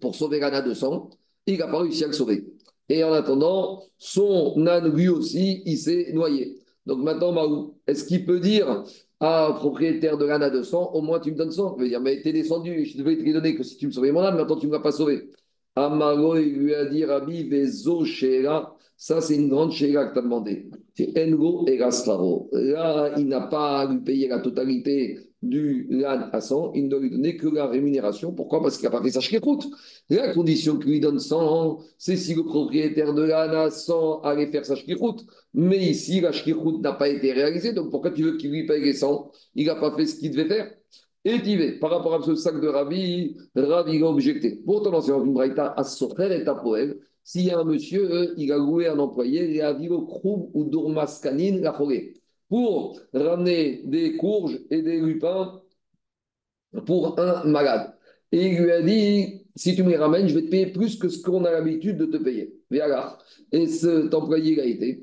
pour 0.00 0.16
sauver 0.16 0.40
l'âne 0.40 0.54
à 0.54 0.62
200, 0.62 1.10
il 1.46 1.58
n'a 1.58 1.68
pas 1.68 1.80
réussi 1.80 2.04
à 2.04 2.06
le 2.06 2.12
sauver. 2.14 2.46
Et 2.88 3.04
en 3.04 3.12
attendant, 3.12 3.82
son 3.98 4.66
âne, 4.66 4.94
lui 4.94 5.08
aussi, 5.08 5.62
il 5.66 5.76
s'est 5.76 6.10
noyé. 6.12 6.56
Donc 6.86 7.02
maintenant, 7.02 7.32
Maou, 7.32 7.74
est-ce 7.86 8.04
qu'il 8.04 8.24
peut 8.24 8.40
dire 8.40 8.84
à 9.20 9.48
un 9.48 9.52
propriétaire 9.52 10.16
de 10.16 10.24
l'âne 10.24 10.42
à 10.42 10.50
200, 10.50 10.92
au 10.94 11.02
moins 11.02 11.20
tu 11.20 11.32
me 11.32 11.36
donnes 11.36 11.50
100 11.50 11.76
Il 11.76 11.82
veut 11.82 11.88
dire, 11.88 12.00
mais 12.00 12.22
t'es 12.22 12.32
descendu, 12.32 12.84
je 12.84 12.96
devais 12.96 13.16
te 13.16 13.32
donner 13.32 13.54
que 13.54 13.62
si 13.62 13.76
tu 13.76 13.86
me 13.86 13.92
sauvais 13.92 14.12
mon 14.12 14.22
âne, 14.22 14.36
maintenant 14.36 14.56
tu 14.56 14.66
ne 14.66 14.72
m'as 14.72 14.80
pas 14.80 14.92
sauvé. 14.92 15.28
Amaro, 15.74 16.36
il 16.36 16.54
lui 16.54 16.74
a 16.74 16.86
dit, 16.86 17.04
Rabbi, 17.04 17.48
Vezo 17.48 18.04
Shera, 18.04 18.76
ça 18.96 19.20
c'est 19.20 19.36
une 19.36 19.48
grande 19.48 19.72
Shera 19.72 20.06
que 20.06 20.12
tu 20.14 20.18
as 20.18 20.22
demandé. 20.22 20.70
C'est 20.94 21.12
Engo 21.18 21.66
et 21.66 21.78
Là, 21.78 23.14
il 23.18 23.26
n'a 23.26 23.42
pas 23.42 23.80
à 23.80 23.86
lui 23.86 24.00
payer 24.00 24.28
la 24.28 24.40
totalité 24.40 25.27
du 25.42 25.86
LAN 25.90 26.28
à 26.32 26.40
100, 26.40 26.72
il 26.74 26.84
ne 26.84 26.88
doit 26.90 27.00
lui 27.00 27.10
donner 27.10 27.36
que 27.36 27.46
la 27.46 27.66
rémunération. 27.66 28.32
Pourquoi? 28.32 28.60
Parce 28.60 28.76
qu'il 28.76 28.84
n'a 28.84 28.90
pas 28.90 29.02
fait 29.02 29.10
sa 29.10 29.20
shkirut. 29.20 29.58
La 30.10 30.34
condition 30.34 30.78
qu'il 30.78 30.90
lui 30.90 31.00
donne 31.00 31.20
100, 31.20 31.78
c'est 31.96 32.16
si 32.16 32.34
le 32.34 32.44
propriétaire 32.44 33.14
de 33.14 33.22
l'âne 33.22 33.54
à 33.54 33.70
100 33.70 34.22
allait 34.22 34.50
faire 34.50 34.64
sa 34.64 34.74
shkirut. 34.74 35.16
Mais 35.54 35.78
ici, 35.78 36.20
la 36.20 36.32
shkirut 36.32 36.80
n'a 36.80 36.92
pas 36.92 37.08
été 37.08 37.32
réalisée, 37.32 37.72
donc 37.72 37.90
pourquoi 37.90 38.10
tu 38.10 38.22
veux 38.22 38.36
qu'il 38.36 38.50
lui 38.50 38.66
paye 38.66 38.82
les 38.82 38.94
100 38.94 39.30
Il 39.54 39.66
n'a 39.66 39.76
pas 39.76 39.94
fait 39.96 40.06
ce 40.06 40.16
qu'il 40.16 40.32
devait 40.32 40.48
faire. 40.48 40.72
Et 41.24 41.42
tu 41.42 41.78
par 41.78 41.90
rapport 41.90 42.14
à 42.14 42.22
ce 42.22 42.34
sac 42.34 42.60
de 42.60 42.68
Ravi, 42.68 43.36
Ravi 43.54 44.02
a 44.02 44.06
objecté. 44.06 44.62
Pourtant, 44.64 44.90
dans 44.90 45.02
une 45.02 45.34
braïta 45.34 45.74
à 45.76 45.84
frère 45.84 46.32
et 46.32 46.46
à 46.46 46.54
Poel. 46.54 46.98
S'il 47.22 47.44
y 47.44 47.50
a 47.50 47.58
un 47.58 47.64
monsieur, 47.64 48.32
il 48.38 48.50
a 48.52 48.56
loué 48.56 48.86
un 48.86 48.98
employé, 48.98 49.50
il 49.50 49.60
a 49.60 49.74
vu 49.74 49.90
au 49.90 50.08
ou 50.54 50.64
Dourmaskanin 50.64 51.60
la 51.60 51.74
forêt 51.74 52.14
pour 52.48 52.98
ramener 53.12 53.82
des 53.84 54.16
courges 54.16 54.58
et 54.70 54.82
des 54.82 55.00
lupins 55.00 55.60
pour 56.86 57.18
un 57.18 57.44
malade. 57.44 57.94
Et 58.32 58.48
il 58.48 58.58
lui 58.62 58.70
a 58.70 58.82
dit, 58.82 59.46
si 59.56 59.74
tu 59.74 59.82
me 59.82 59.90
les 59.90 59.96
ramènes, 59.96 60.28
je 60.28 60.34
vais 60.34 60.42
te 60.42 60.50
payer 60.50 60.66
plus 60.66 60.96
que 60.96 61.08
ce 61.08 61.22
qu'on 61.22 61.44
a 61.44 61.50
l'habitude 61.50 61.96
de 61.96 62.06
te 62.06 62.16
payer. 62.18 62.54
Et 63.52 63.66
cet 63.66 64.12
employé 64.14 64.60
a 64.60 64.64
été. 64.64 65.02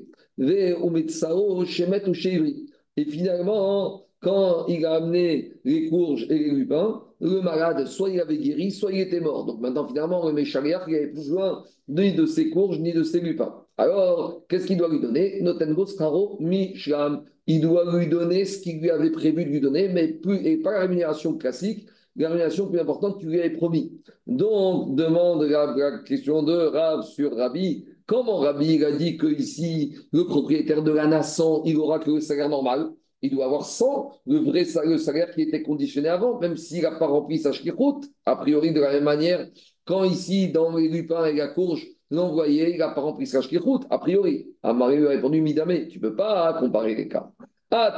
Et 2.96 3.04
finalement, 3.04 4.06
quand 4.20 4.66
il 4.68 4.86
a 4.86 4.94
amené 4.94 5.52
les 5.64 5.88
courges 5.88 6.26
et 6.30 6.38
les 6.38 6.50
lupins, 6.50 7.02
le 7.20 7.40
malade, 7.40 7.86
soit 7.86 8.10
il 8.10 8.20
avait 8.20 8.38
guéri, 8.38 8.70
soit 8.70 8.92
il 8.92 9.00
était 9.00 9.20
mort. 9.20 9.44
Donc 9.46 9.60
maintenant, 9.60 9.86
finalement, 9.88 10.26
le 10.26 10.32
Méchaliach, 10.32 10.82
il 10.86 10.92
n'avait 10.92 11.06
plus 11.06 11.16
besoin 11.16 11.64
ni 11.88 12.12
de 12.12 12.26
ses 12.26 12.50
courges, 12.50 12.78
ni 12.78 12.92
de 12.92 13.02
ses 13.02 13.20
lupins. 13.20 13.64
Alors, 13.76 14.42
qu'est-ce 14.48 14.66
qu'il 14.66 14.76
doit 14.78 14.88
lui 14.88 15.00
donner? 15.00 15.40
Notengo 15.42 15.86
Skaro 15.86 16.36
Mishlam 16.40 17.24
il 17.46 17.60
doit 17.60 17.96
lui 17.96 18.08
donner 18.08 18.44
ce 18.44 18.58
qu'il 18.58 18.80
lui 18.80 18.90
avait 18.90 19.10
prévu 19.10 19.44
de 19.44 19.50
lui 19.50 19.60
donner, 19.60 19.88
mais 19.88 20.08
plus, 20.08 20.44
et 20.44 20.56
pas 20.56 20.72
la 20.72 20.80
rémunération 20.80 21.36
classique, 21.36 21.86
la 22.16 22.28
rémunération 22.28 22.68
plus 22.68 22.80
importante 22.80 23.18
qu'il 23.18 23.28
lui 23.28 23.40
avait 23.40 23.50
promis. 23.50 23.92
Donc, 24.26 24.96
demande 24.96 25.42
la, 25.42 25.98
question 26.04 26.42
de 26.42 26.54
Rav 26.54 27.02
sur 27.02 27.36
Rabbi. 27.36 27.84
Comment 28.06 28.38
Rabbi 28.38 28.82
a 28.84 28.92
dit 28.92 29.16
que 29.16 29.26
ici, 29.26 29.96
le 30.12 30.24
propriétaire 30.24 30.82
de 30.82 30.92
la 30.92 31.06
nation, 31.06 31.62
il 31.64 31.76
aura 31.76 31.98
que 31.98 32.10
le 32.10 32.20
salaire 32.20 32.48
normal? 32.48 32.90
Il 33.22 33.30
doit 33.30 33.46
avoir 33.46 33.64
100, 33.64 34.20
le 34.26 34.38
vrai 34.38 34.64
salaire, 34.64 34.98
salaire 34.98 35.34
qui 35.34 35.42
était 35.42 35.62
conditionné 35.62 36.08
avant, 36.08 36.38
même 36.38 36.56
s'il 36.56 36.82
n'a 36.82 36.92
pas 36.92 37.06
rempli 37.06 37.38
sa 37.38 37.52
shkirut. 37.52 38.00
A 38.24 38.36
priori, 38.36 38.72
de 38.72 38.80
la 38.80 38.92
même 38.92 39.04
manière, 39.04 39.46
quand 39.84 40.04
ici, 40.04 40.48
dans 40.48 40.76
les 40.76 40.88
lupins 40.88 41.24
et 41.26 41.34
la 41.34 41.48
courge, 41.48 41.86
l'envoyé, 42.10 42.72
il 42.72 42.78
n'a 42.78 42.88
pas 42.88 43.00
rempli 43.00 43.26
sa 43.26 43.40
shkirut, 43.40 43.80
a 43.90 43.98
priori. 43.98 44.46
Amari 44.62 44.96
lui 44.96 45.06
a 45.06 45.10
répondu, 45.10 45.40
Midame, 45.40 45.88
tu 45.88 45.98
ne 45.98 46.02
peux 46.02 46.16
pas 46.16 46.54
comparer 46.58 46.94
les 46.94 47.08
cas. 47.08 47.32
Dans 47.70 47.88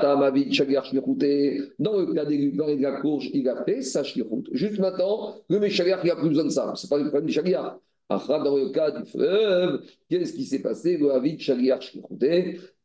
le 1.93 2.15
cas 2.15 2.25
des 2.25 2.37
et 2.37 2.77
de 2.77 2.83
la 2.83 3.01
courge, 3.01 3.31
il 3.35 3.49
a 3.49 3.65
fait 3.65 3.83
sa 3.83 4.03
shkirut. 4.03 4.45
Juste 4.53 4.79
maintenant, 4.79 5.35
le 5.49 5.61
Meshagar, 5.61 6.01
il 6.05 6.09
n'a 6.09 6.17
plus 6.17 6.31
besoin 6.31 6.45
de 6.45 6.51
ça. 6.51 6.73
Ce 6.75 6.87
n'est 6.87 6.89
pas 6.89 6.97
le 6.99 7.05
problème 7.05 7.27
du 7.27 7.33
Shagar. 7.33 7.79
Dans 8.09 8.57
le 8.57 8.71
cas 8.71 8.91
du 8.91 9.05
fleuve, 9.05 9.83
qu'est-ce 10.09 10.33
qui 10.33 10.45
s'est 10.47 10.63
passé? 10.63 10.97
Le 10.97 11.13
Havid 11.13 11.39
Shaliar 11.41 11.79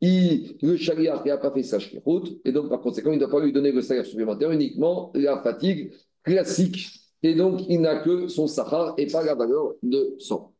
le 0.01 0.75
Shaliar 0.75 1.23
qui 1.23 1.29
n'a 1.29 1.37
pas 1.37 1.51
fait 1.51 1.63
sa 1.63 1.79
shkirut, 1.79 2.41
et 2.43 2.51
donc 2.51 2.69
par 2.69 2.81
conséquent, 2.81 3.11
il 3.11 3.15
ne 3.15 3.19
doit 3.21 3.29
pas 3.29 3.39
lui 3.39 3.53
donner 3.53 3.71
le 3.71 3.81
salaire 3.81 4.05
supplémentaire, 4.05 4.51
uniquement 4.51 5.13
la 5.15 5.41
fatigue 5.41 5.93
classique. 6.23 6.99
Et 7.25 7.35
donc, 7.35 7.61
il 7.69 7.79
n'a 7.79 7.99
que 7.99 8.27
son 8.27 8.47
sahar 8.47 8.95
et 8.97 9.07
pas 9.07 9.23
la 9.23 9.33
valeur 9.33 9.75
de 9.81 10.15
sang. 10.19 10.52